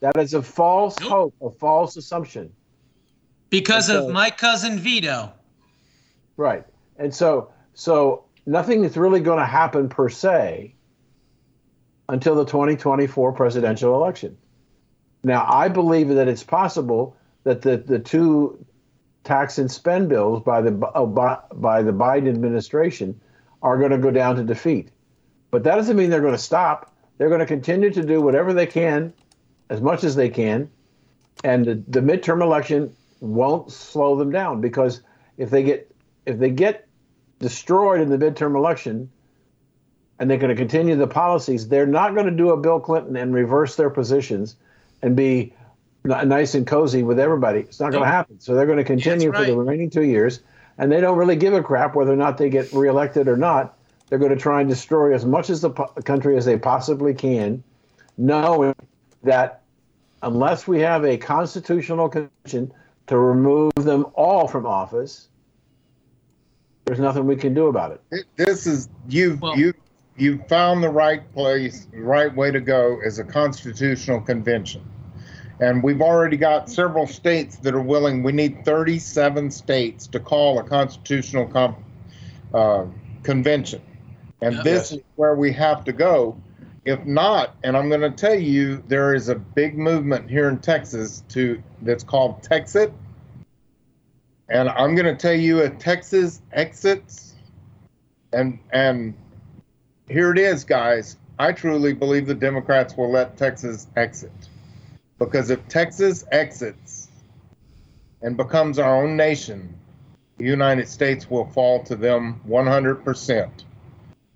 [0.00, 2.52] That is a false hope, a false assumption.
[3.50, 5.32] Because And of my cousin Vito.
[6.36, 6.64] Right.
[6.96, 10.74] And so so nothing is really going to happen per se
[12.08, 14.36] until the 2024 presidential election.
[15.22, 18.64] Now, I believe that it's possible that the, the two
[19.24, 23.20] tax and spend bills by the oh, by, by the Biden administration
[23.62, 24.90] are going to go down to defeat.
[25.50, 26.91] But that doesn't mean they're going to stop.
[27.22, 29.12] They're going to continue to do whatever they can,
[29.70, 30.68] as much as they can,
[31.44, 35.02] and the, the midterm election won't slow them down because
[35.36, 35.88] if they get
[36.26, 36.88] if they get
[37.38, 39.08] destroyed in the midterm election
[40.18, 43.14] and they're going to continue the policies, they're not going to do a Bill Clinton
[43.14, 44.56] and reverse their positions
[45.00, 45.54] and be
[46.02, 47.60] nice and cozy with everybody.
[47.60, 48.40] It's not going to happen.
[48.40, 50.40] So they're going to continue for the remaining two years,
[50.76, 53.78] and they don't really give a crap whether or not they get reelected or not.
[54.12, 57.14] They're going to try and destroy as much as the po- country as they possibly
[57.14, 57.64] can,
[58.18, 58.74] knowing
[59.22, 59.62] that
[60.22, 62.74] unless we have a constitutional convention
[63.06, 65.28] to remove them all from office,
[66.84, 68.26] there's nothing we can do about it.
[68.36, 69.72] This is you Well- you
[70.18, 74.82] you found the right place, the right way to go is a constitutional convention.
[75.58, 78.22] And we've already got several states that are willing.
[78.22, 81.76] We need 37 states to call a constitutional com,
[82.52, 82.84] uh,
[83.22, 83.80] convention.
[84.42, 84.62] And Yeah.
[84.62, 86.36] this is where we have to go.
[86.84, 90.58] If not, and I'm going to tell you, there is a big movement here in
[90.58, 92.92] Texas to that's called Texit.
[94.48, 97.34] And I'm going to tell you, if Texas exits,
[98.32, 99.14] and and
[100.08, 101.16] here it is, guys.
[101.38, 104.32] I truly believe the Democrats will let Texas exit.
[105.18, 107.08] Because if Texas exits
[108.22, 109.72] and becomes our own nation,
[110.36, 113.50] the United States will fall to them 100%.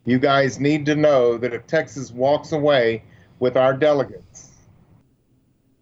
[0.06, 3.02] You guys need to know that if Texas walks away
[3.40, 4.50] with our delegates,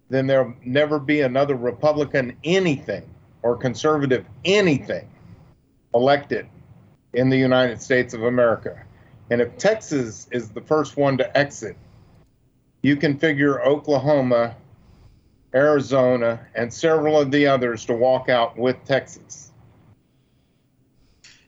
[0.08, 3.08] then there'll never be another Republican anything
[3.42, 5.08] or conservative anything
[5.94, 6.46] elected
[7.12, 8.82] in the United States of America.
[9.30, 11.76] And if Texas is the first one to exit,
[12.82, 14.56] you can figure Oklahoma,
[15.54, 19.43] Arizona, and several of the others to walk out with Texas.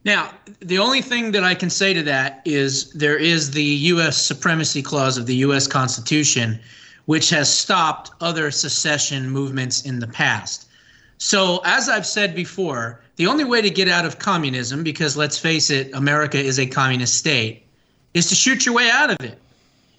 [0.06, 0.30] Now,
[0.60, 4.16] the only thing that I can say to that is there is the U.S.
[4.16, 5.66] Supremacy Clause of the U.S.
[5.66, 6.60] Constitution,
[7.06, 10.68] which has stopped other secession movements in the past.
[11.18, 15.38] So, as I've said before, the only way to get out of communism, because let's
[15.38, 17.64] face it, America is a communist state,
[18.14, 19.40] is to shoot your way out of it.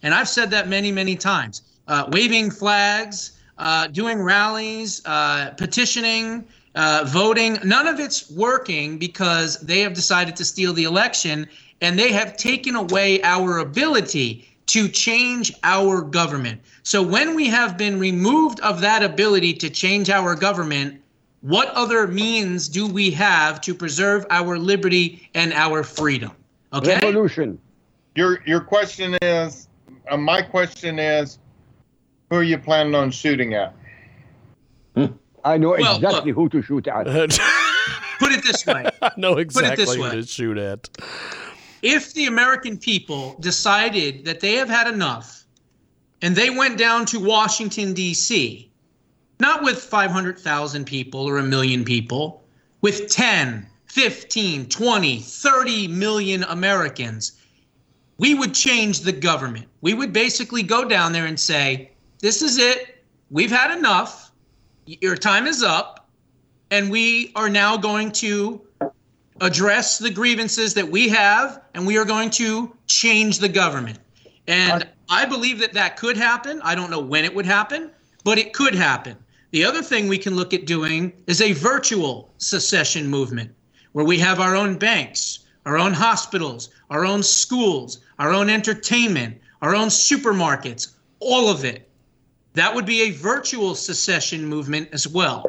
[0.03, 1.63] And I've said that many, many times.
[1.85, 6.47] Uh, waving flags, uh, doing rallies, uh, petitioning,
[6.77, 11.47] uh, voting, none of it's working because they have decided to steal the election
[11.81, 16.61] and they have taken away our ability to change our government.
[16.83, 21.01] So when we have been removed of that ability to change our government,
[21.41, 26.31] what other means do we have to preserve our liberty and our freedom?
[26.73, 26.95] Okay?
[26.95, 27.59] Revolution.
[28.15, 29.67] Your your question is,
[30.09, 31.39] uh, my question is,
[32.29, 33.73] who are you planning on shooting at?
[35.53, 37.05] I know Well, exactly who to shoot at.
[38.19, 38.89] Put it this way.
[39.01, 40.11] I know Put it exactly this who way.
[40.11, 40.89] to shoot at.
[41.81, 45.45] if the American people decided that they have had enough
[46.21, 48.71] and they went down to Washington, D.C.,
[49.39, 52.43] not with 500,000 people or a million people,
[52.81, 57.33] with 10, 15, 20, 30 million Americans,
[58.17, 59.67] we would change the government.
[59.81, 63.03] We would basically go down there and say, this is it.
[63.29, 64.26] We've had enough.
[64.87, 66.07] Your time is up.
[66.71, 68.61] And we are now going to
[69.39, 73.99] address the grievances that we have, and we are going to change the government.
[74.47, 76.61] And I believe that that could happen.
[76.63, 77.91] I don't know when it would happen,
[78.23, 79.15] but it could happen.
[79.51, 83.51] The other thing we can look at doing is a virtual secession movement
[83.93, 89.37] where we have our own banks, our own hospitals, our own schools, our own entertainment,
[89.61, 91.86] our own supermarkets, all of it.
[92.57, 95.45] That would be a virtual secession movement as well.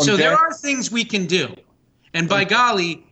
[0.00, 1.54] So there are things we can do.
[2.12, 3.06] And by golly,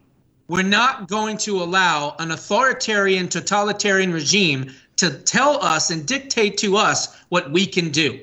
[0.46, 6.76] we're not going to allow an authoritarian, totalitarian regime to tell us and dictate to
[6.76, 8.20] us what we can do.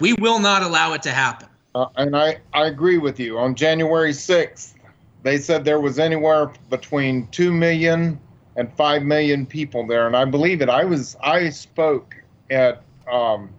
[0.00, 1.48] We will not allow it to happen.
[1.76, 3.38] Uh, and I, I agree with you.
[3.38, 4.74] On January 6th,
[5.22, 8.18] they said there was anywhere between 2 million
[8.56, 10.08] and 5 million people there.
[10.08, 10.68] And I believe it.
[10.68, 12.16] I was I spoke
[12.50, 13.50] at um,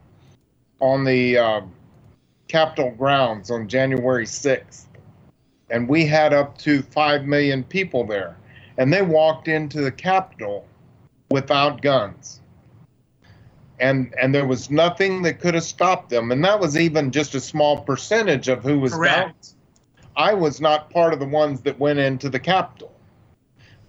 [0.79, 1.61] on the uh,
[2.47, 4.85] Capitol grounds on January 6th.
[5.69, 8.37] And we had up to 5 million people there.
[8.77, 10.65] And they walked into the Capitol
[11.29, 12.41] without guns.
[13.79, 16.31] And, and there was nothing that could have stopped them.
[16.31, 19.15] And that was even just a small percentage of who was Correct.
[19.15, 19.33] down.
[20.15, 22.91] I was not part of the ones that went into the Capitol.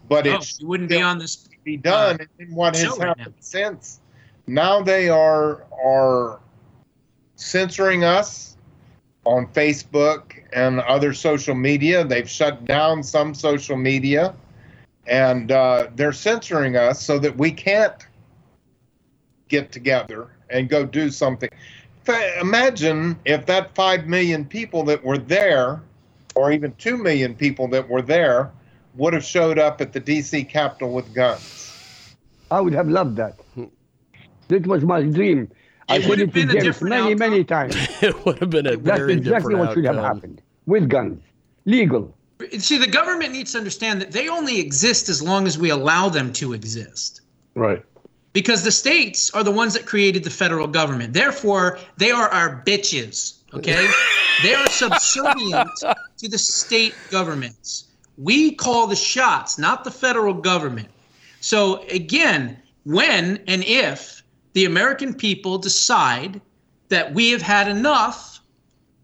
[0.09, 1.49] But Oh, it wouldn't be on this.
[1.65, 3.98] be done and what has happened since
[4.49, 6.41] now they are are
[7.37, 8.57] censoring us
[9.25, 12.05] on facebook and other social media.
[12.05, 14.35] They've shut down some social media.
[15.07, 18.07] And uh, they're censoring us so that we can't
[19.49, 21.49] get together and go do something.
[22.41, 25.83] Imagine if that 5 million people that were there
[26.35, 28.51] or even 2 million people that were there
[28.97, 32.15] would have showed up at the dc capitol with guns.
[32.51, 33.39] I would have loved that.
[34.49, 35.51] That was my dream.
[35.89, 37.19] I It said would it to James many, outcome.
[37.19, 37.77] many times.
[38.03, 41.23] it would have been a That's very exactly different what should have happened with guns,
[41.65, 42.15] legal.
[42.59, 46.09] See, the government needs to understand that they only exist as long as we allow
[46.09, 47.23] them to exist.
[47.55, 47.83] Right.
[48.33, 51.15] Because the states are the ones that created the federal government.
[51.15, 53.89] Therefore, they are our bitches, okay?
[54.43, 55.71] they are subservient
[56.19, 57.89] to the state governments.
[58.19, 60.89] We call the shots, not the federal government.
[61.41, 64.18] So, again, when and if
[64.59, 66.41] the American people decide
[66.89, 68.41] that we have had enough,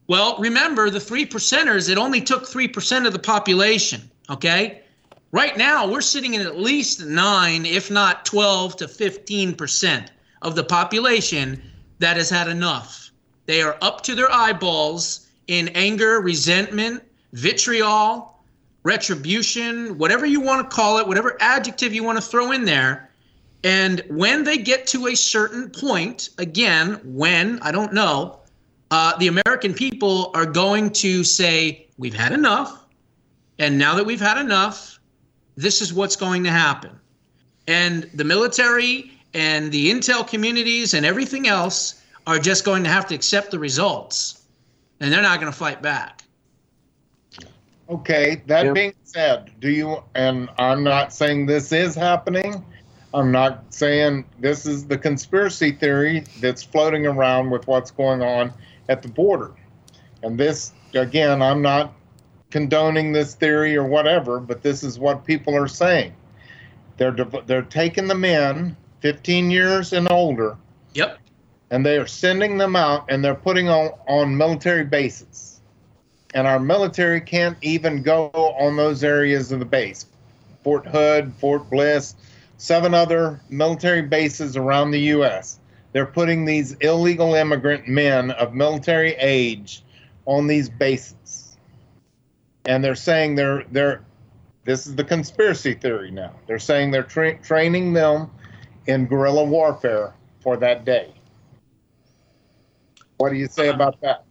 [0.09, 4.83] well, remember the three percenters, it only took 3% of the population, okay?
[5.31, 10.09] Right now, we're sitting at at least nine, if not 12 to 15%
[10.43, 11.63] of the population
[12.01, 13.13] that has had enough.
[13.47, 17.01] They are up to their eyeballs in anger, resentment,
[17.33, 18.41] vitriol,
[18.83, 23.14] retribution, whatever you want to call it, whatever adjective you want to throw in there.
[23.65, 28.39] And when they get to a certain point, again, when, I don't know,
[28.91, 32.85] uh, the American people are going to say, we've had enough.
[33.59, 35.01] And now that we've had enough,
[35.57, 36.91] this is what's going to happen.
[37.67, 43.07] And the military and the intel communities and everything else are just going to have
[43.07, 44.43] to accept the results.
[45.01, 46.23] And they're not going to fight back.
[47.89, 48.75] Okay, that Yep.
[48.75, 52.65] being said, do you, and I'm not saying this is happening,
[53.15, 58.53] I'm not saying this is the conspiracy theory that's floating around with what's going on
[58.89, 59.53] at the border.
[60.25, 61.93] And this, again, I'm not
[62.51, 66.13] condoning this theory or whatever, but this is what people are saying.
[66.97, 70.57] They're, they're taking the men 15 years and older
[70.95, 71.19] Yep.
[71.71, 75.61] and they are sending them out and they're putting on, on military bases.
[76.35, 78.27] And our military can't even go
[78.59, 80.07] on those areas of the base.
[80.65, 82.15] Fort Hood, Fort Bliss,
[82.57, 85.59] seven other military bases around the U.S.
[85.93, 89.83] They're putting these illegal immigrant men of military age
[90.27, 91.57] on these bases.
[92.65, 94.05] And they're saying they're, they're,
[94.65, 96.33] this is the conspiracy theory now.
[96.47, 98.31] They're saying they're tra- training them
[98.87, 101.13] in guerrilla warfare for that day.
[103.19, 104.25] What do you say uh, about that?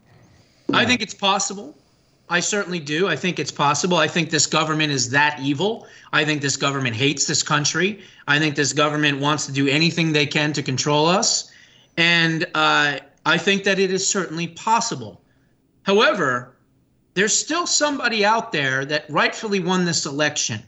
[0.74, 1.76] I think it's possible.
[2.30, 3.08] I certainly do.
[3.08, 3.98] I think it's possible.
[3.98, 5.88] I think this government is that evil.
[6.14, 8.02] I think this government hates this country.
[8.28, 11.52] I think this government wants to do anything they can to control us.
[11.98, 15.22] And uh, I think that it is certainly possible.
[15.84, 16.56] However,
[17.14, 20.64] there's still somebody out there that rightfully won this election.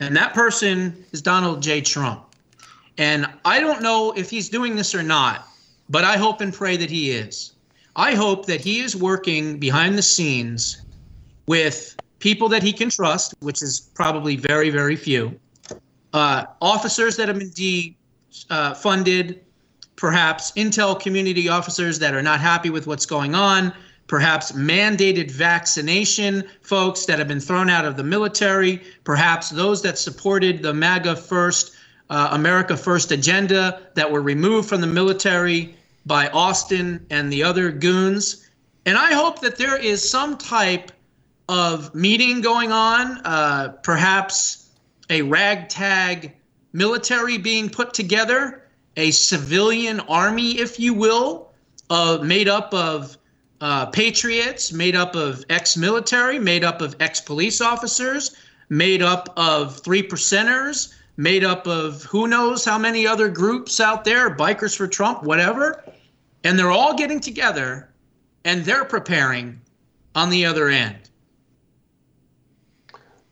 [0.00, 1.80] And that person is Donald J.
[1.80, 2.34] Trump.
[2.98, 5.48] And I don't know if he's doing this or not,
[5.88, 7.52] but I hope and pray that he is.
[7.96, 10.83] I hope that he is working behind the scenes
[11.46, 15.38] with people that he can trust, which is probably very, very few,
[16.12, 19.38] uh, officers that have been defunded, uh,
[19.96, 23.72] perhaps intel community officers that are not happy with what's going on,
[24.06, 29.98] perhaps mandated vaccination folks that have been thrown out of the military, perhaps those that
[29.98, 31.74] supported the MAGA first,
[32.10, 35.74] uh, America First agenda that were removed from the military
[36.06, 38.48] by Austin and the other goons.
[38.86, 40.92] And I hope that there is some type
[41.48, 44.70] of meeting going on, uh, perhaps
[45.10, 46.34] a ragtag
[46.72, 48.62] military being put together,
[48.96, 51.52] a civilian army, if you will,
[51.90, 53.18] uh, made up of
[53.60, 58.36] uh, patriots, made up of ex military, made up of ex police officers,
[58.68, 64.04] made up of three percenters, made up of who knows how many other groups out
[64.04, 65.84] there, bikers for Trump, whatever.
[66.42, 67.88] And they're all getting together
[68.44, 69.60] and they're preparing
[70.14, 71.10] on the other end.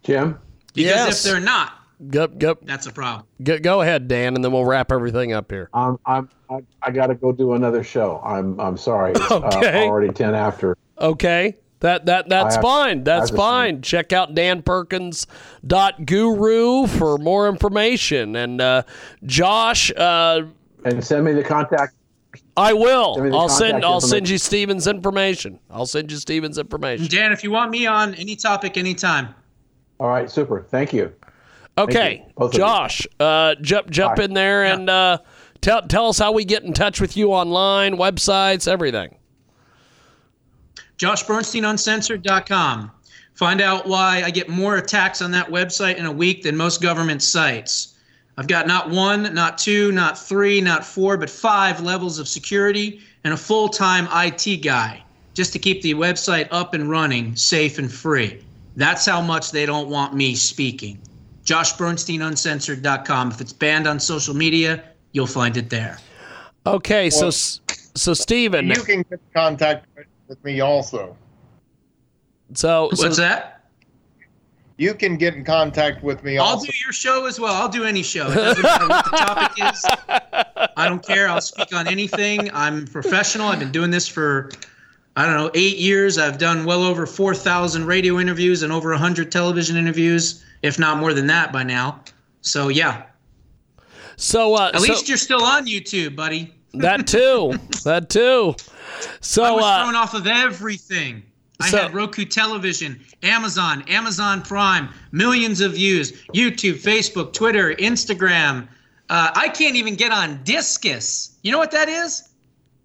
[0.02, 0.38] Jim?
[0.74, 1.24] Because Yes.
[1.24, 1.72] if they're not,
[2.08, 3.24] Go, go, that's a problem.
[3.44, 5.68] go, go ahead, Dan, and then we'll wrap everything up here.
[5.72, 8.20] I'm, I'm, I, I got to go do another show.
[8.24, 9.12] I'm, I'm sorry.
[9.12, 9.84] It's Okay.
[9.84, 10.76] uh, already 10 after.
[10.98, 11.58] Okay.
[11.80, 13.02] That that that's have- fine.
[13.04, 13.82] That's I have fine.
[13.82, 18.36] Check out danperkins.guru for more information.
[18.36, 18.82] And uh,
[19.24, 20.42] Josh, uh,
[20.84, 21.94] And send me the contact.
[22.56, 23.16] I will.
[23.16, 25.58] Send I'll send I'll send you Stephen's information.
[25.70, 27.06] I'll send you Stephen's information.
[27.08, 29.34] Dan, if you want me on any topic, anytime.
[30.02, 30.66] All right, super.
[30.68, 31.12] Thank you.
[31.78, 32.58] Okay, Both of you.
[32.58, 34.24] Josh, uh, jump jump Bye.
[34.24, 35.18] in there and uh,
[35.60, 39.14] tell tell us how we get in touch with you online, websites, everything.
[40.98, 42.90] JoshBernsteinUncensored.com.
[43.34, 46.82] Find out why I get more attacks on that website in a week than most
[46.82, 47.94] government sites.
[48.36, 53.02] I've got not one, not two, not three, not four, but five levels of security
[53.22, 55.04] and a full time IT guy
[55.34, 58.42] just to keep the website up and running, safe and free.
[58.76, 60.98] That's how much they don't want me speaking.
[61.44, 63.30] JoshBernsteinUncensored.com.
[63.30, 64.82] If it's banned on social media,
[65.12, 65.98] you'll find it there.
[66.66, 67.60] Okay, so Well- s
[67.94, 69.86] so Stephen, You can get in contact
[70.28, 71.16] with me also.
[72.54, 73.64] so What's that?
[74.78, 76.66] You can get in contact with me I'll also.
[76.66, 77.52] do your show as well.
[77.54, 78.30] I'll do any show.
[78.30, 79.84] It doesn't matter what the topic is.
[80.76, 81.28] I don't care.
[81.28, 82.50] I'll speak on anything.
[82.54, 83.48] I'm professional.
[83.48, 84.50] I've been doing this for,
[85.16, 86.16] I don't know, eight years.
[86.18, 91.12] I've done well over 4,000 radio interviews and over 100 television interviews, if not more
[91.12, 92.00] than that by now.
[92.40, 93.02] So, yeah.
[94.16, 96.54] so uh, At so- least you're still on YouTube, buddy.
[96.74, 97.52] that too,
[97.84, 98.54] that too.
[99.20, 101.22] So I was uh, thrown off of everything.
[101.60, 108.66] I so- had Roku television, Amazon, Amazon Prime, millions of views, YouTube, Facebook, Twitter, Instagram.
[109.10, 111.34] Uh, I can't even get on Disqus.
[111.42, 112.30] You know what that is?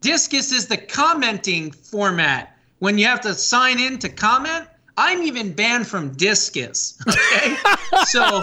[0.08, 2.58] Disqus is the commenting format.
[2.80, 4.66] When you have to sign in to comment,
[4.96, 6.98] I'm even banned from Disqus.
[7.10, 7.58] Okay,
[8.06, 8.42] so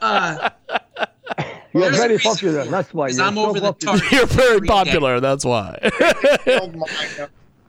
[0.00, 0.48] uh,
[1.74, 2.64] You're very popular.
[2.64, 3.08] That's why.
[3.08, 4.10] You're I'm so over the target.
[4.12, 5.20] you're very popular.
[5.20, 5.78] That's why.
[6.44, 6.86] Killed my,
[7.20, 7.26] uh,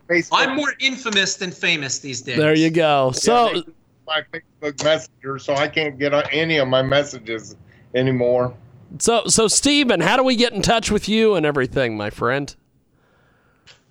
[0.08, 2.38] Facebook, I'm more infamous than famous these days.
[2.38, 3.12] there you go.
[3.12, 3.64] So
[4.08, 7.58] my Facebook Messenger, so I can't get any of my messages
[7.94, 8.56] anymore.
[9.00, 12.56] so so Stephen, how do we get in touch with you and everything, my friend?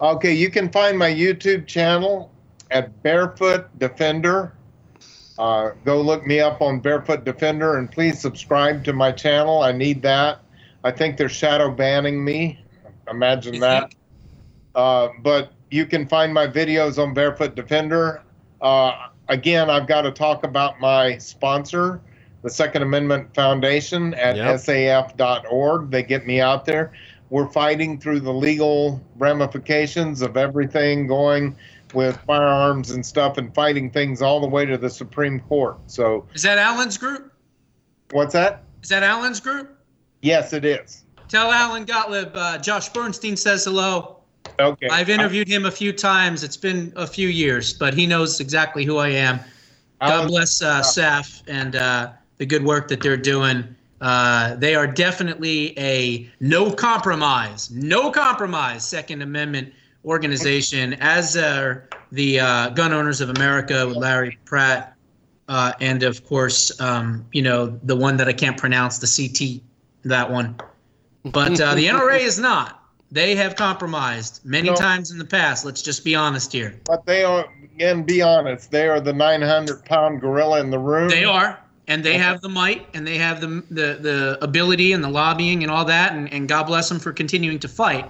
[0.00, 2.30] Okay, you can find my YouTube channel
[2.70, 4.52] at Barefoot Defender.
[5.38, 9.62] Uh, go look me up on Barefoot Defender and please subscribe to my channel.
[9.62, 10.40] I need that.
[10.84, 12.64] I think they're shadow banning me.
[13.10, 13.94] Imagine that.
[14.74, 18.22] Uh, but you can find my videos on Barefoot Defender.
[18.60, 22.00] Uh, again, I've got to talk about my sponsor,
[22.42, 24.56] the Second Amendment Foundation at Yep.
[24.56, 25.90] saf.org.
[25.90, 26.92] They get me out there.
[27.30, 31.56] We're fighting through the legal ramifications of everything going
[31.94, 35.78] with firearms and stuff and fighting things all the way to the Supreme Court.
[35.86, 37.32] So, Is that Alan's group?
[38.12, 38.62] what's that?
[38.82, 39.76] Is that Alan's group?
[40.22, 41.04] Yes, it is.
[41.28, 44.16] Tell Alan Gottlieb, uh, Josh Bernstein says hello.
[44.58, 44.88] Okay.
[44.88, 46.42] I've interviewed him a few times.
[46.42, 49.40] It's been a few years, but he knows exactly who I am.
[50.00, 53.74] God bless uh, SAF and uh, the good work that they're doing.
[54.00, 59.72] Uh, they are definitely a no compromise, no compromise Second Amendment
[60.04, 64.94] organization, as are the uh, Gun Owners of America with Larry Pratt,
[65.48, 69.62] uh, and of course, um, you know the one that I can't pronounce, the CT,
[70.04, 70.56] that one.
[71.24, 72.82] But uh, the NRA is not.
[73.10, 74.76] They have compromised many No.
[74.76, 75.64] times in the past.
[75.64, 76.78] Let's just be honest here.
[76.84, 81.08] But they are, again, be honest, they are the 900 pound gorilla in the room.
[81.08, 81.58] They are,
[81.88, 85.62] and they have the might, and they have the the, the ability and the lobbying
[85.62, 88.08] and all that, and, and God bless them for continuing to fight.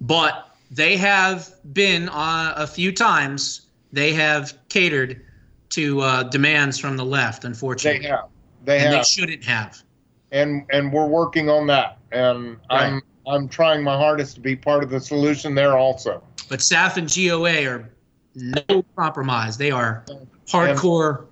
[0.00, 3.62] But they have been uh, a few times.
[3.92, 5.24] They have catered
[5.70, 8.00] to uh, demands from the left, unfortunately.
[8.00, 8.28] They have.
[8.64, 8.92] They and have.
[8.92, 9.82] they shouldn't have.
[10.30, 11.98] and and we're working on that.
[12.12, 16.22] And I'm I'm trying my hardest to be part of the solution there also.
[16.50, 17.90] But SAF and GOA are
[18.34, 19.56] no compromise.
[19.56, 20.04] They are
[20.46, 21.26] hardcore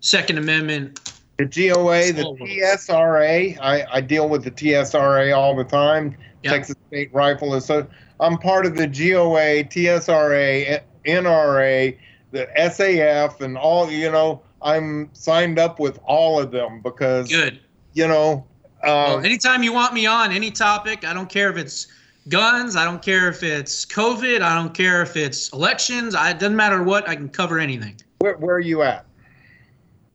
[0.00, 1.13] Second Amendment.
[1.36, 6.16] The GOA, the TSRA, I, I deal with the TSRA all the time.
[6.44, 7.86] Texas State Rifle so
[8.20, 11.98] I'm part of the GOA, TSRA, NRA,
[12.30, 13.90] the SAF, and all.
[13.90, 17.60] You know, I'm signed up with all of them because good.
[17.94, 18.46] You know,
[18.82, 21.86] well, anytime you want me on any topic, I don't care if it's
[22.28, 26.14] guns, I don't care if it's COVID, I don't care if it's elections.
[26.14, 27.08] I, it doesn't matter what.
[27.08, 27.96] I can cover anything.
[28.18, 29.06] Where, where are you at?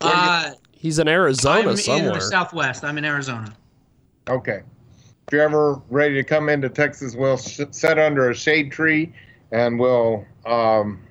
[0.01, 2.07] Uh, He's in Arizona I'm somewhere.
[2.07, 2.85] in the Southwest.
[2.85, 3.53] I'm in Arizona.
[4.29, 4.61] Okay.
[5.27, 9.13] If you're ever ready to come into Texas, we'll sh- sit under a shade tree,
[9.51, 11.01] and we'll um,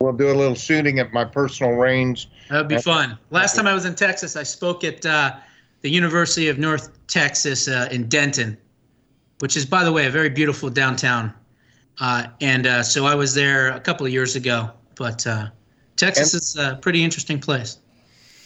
[0.00, 2.28] we'll do a little shooting at my personal range.
[2.50, 3.16] That'd be fun.
[3.30, 5.36] Last time I was in Texas, I spoke at uh,
[5.82, 8.58] the University of North Texas uh, in Denton,
[9.38, 11.32] which is, by the way, a very beautiful downtown.
[12.00, 14.68] Uh, and uh, so I was there a couple of years ago.
[14.96, 15.46] But uh,
[15.94, 17.78] Texas is a pretty interesting place.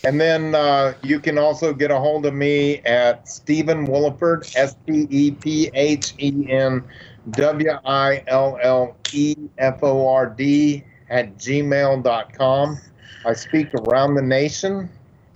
[0.07, 4.77] And then uh, you can also get a hold of me at Stephen Willeford, S
[4.87, 6.85] T E P H E N
[7.31, 12.79] W I L L E F O R D, at gmail.com.
[13.27, 14.89] I speak around the nation.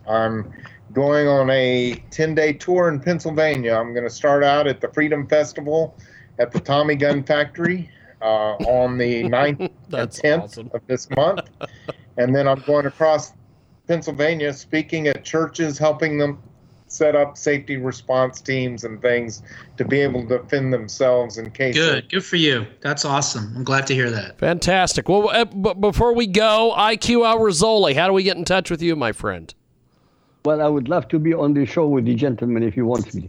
[0.08, 0.52] I'm
[0.92, 3.74] going on a 10 day tour in Pennsylvania.
[3.74, 5.96] I'm going to start out at the Freedom Festival
[6.38, 7.90] at the Tommy Gun Factory
[8.22, 11.40] uh, on the 9th and 10th of this month.
[12.16, 13.32] And then I'm going across
[13.90, 16.40] Pennsylvania speaking at churches, helping them
[16.86, 19.42] set up safety response teams and things
[19.78, 21.74] to be able to defend themselves in case.
[21.74, 22.08] Good.
[22.08, 22.68] Good for you.
[22.82, 23.52] That's awesome.
[23.56, 24.38] I'm glad to hear that.
[24.38, 25.08] Fantastic.
[25.08, 28.70] Well, uh, b- before we go, IQ Al Rassooli, how do we get in touch
[28.70, 29.52] with you, my friend?
[30.44, 33.12] Well, I would love to be on the show with the gentleman if you want
[33.12, 33.28] me.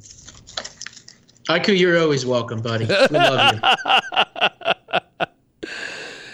[1.49, 2.85] IQ, you're always welcome, buddy.
[2.85, 3.61] We love you.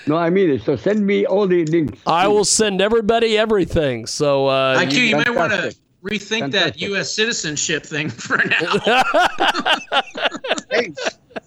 [0.08, 0.64] No, I mean it.
[0.64, 2.00] So send me all the links.
[2.08, 4.06] I will send everybody everything.
[4.06, 5.84] So, uh, IQ, you, might want to Fantastic.
[6.04, 7.14] rethink that U.S.
[7.14, 8.78] citizenship thing for now.
[10.72, 10.94] hey,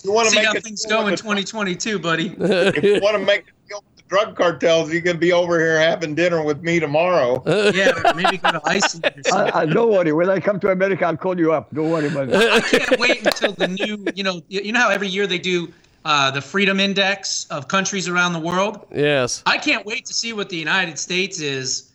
[0.05, 2.28] you want to See make how a things go in 2022, buddy.
[2.39, 5.59] if you want to make a deal with the drug cartels, you can be over
[5.59, 7.43] here having dinner with me tomorrow.
[7.73, 9.15] yeah, maybe go to Iceland.
[9.16, 9.53] Or something.
[9.55, 10.12] I, I, don't worry.
[10.12, 11.73] When I come to America, I'll call you up.
[11.73, 12.53] Don't worry about that.
[12.53, 15.39] I can't wait until the new, you know, you you know how every year they
[15.39, 15.73] do
[16.05, 18.87] uh, the Freedom Index of countries around the world.
[18.95, 19.43] yes.
[19.47, 21.91] I can't wait to see what the United States is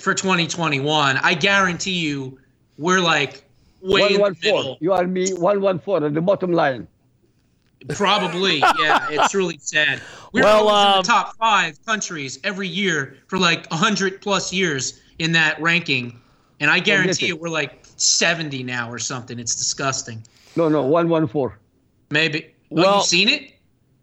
[0.00, 1.18] for 2021.
[1.18, 2.38] I guarantee you,
[2.78, 3.44] we're like
[3.82, 4.54] way in the 114.
[4.54, 4.78] middle.
[4.80, 6.88] You are me 114 at the bottom line.
[7.90, 9.08] Probably, yeah.
[9.10, 10.00] It's really sad.
[10.32, 14.52] We're Well, always in um, the top five countries every year for like hundred plus
[14.52, 16.18] years in that ranking,
[16.60, 19.38] and I guarantee you, we're like 70 now or something.
[19.38, 20.22] It's disgusting.
[20.56, 21.56] No, no, 114.
[22.10, 22.51] Maybe.
[22.72, 23.48] Oh, Well- you've seen it?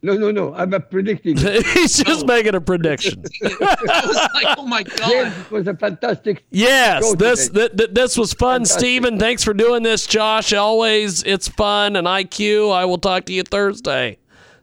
[0.01, 0.53] No, no, no.
[0.53, 1.35] I'm predicting.
[1.37, 1.65] it.
[1.73, 3.21] He's just making a prediction.
[3.43, 5.09] I was like, oh my god.
[5.09, 6.45] James, it was a fantastic.
[6.51, 7.59] Yes, show this today.
[7.67, 8.79] th- th- this was fun, Fantastic.
[8.79, 9.19] Stephen.
[9.19, 10.53] Thanks for doing this, Josh.
[10.53, 11.97] Always, it's fun.
[11.97, 14.19] And IQ, I will talk to you Thursday.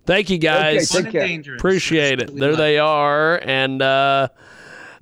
[0.07, 0.95] Thank you, guys.
[0.97, 1.55] Okay, take care.
[1.57, 2.35] Appreciate it.
[2.35, 4.29] There they are, and uh,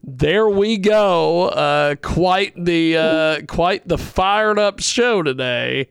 [0.03, 1.45] there we go.
[1.51, 5.91] Uh, quite the uh, quite the fired up show today.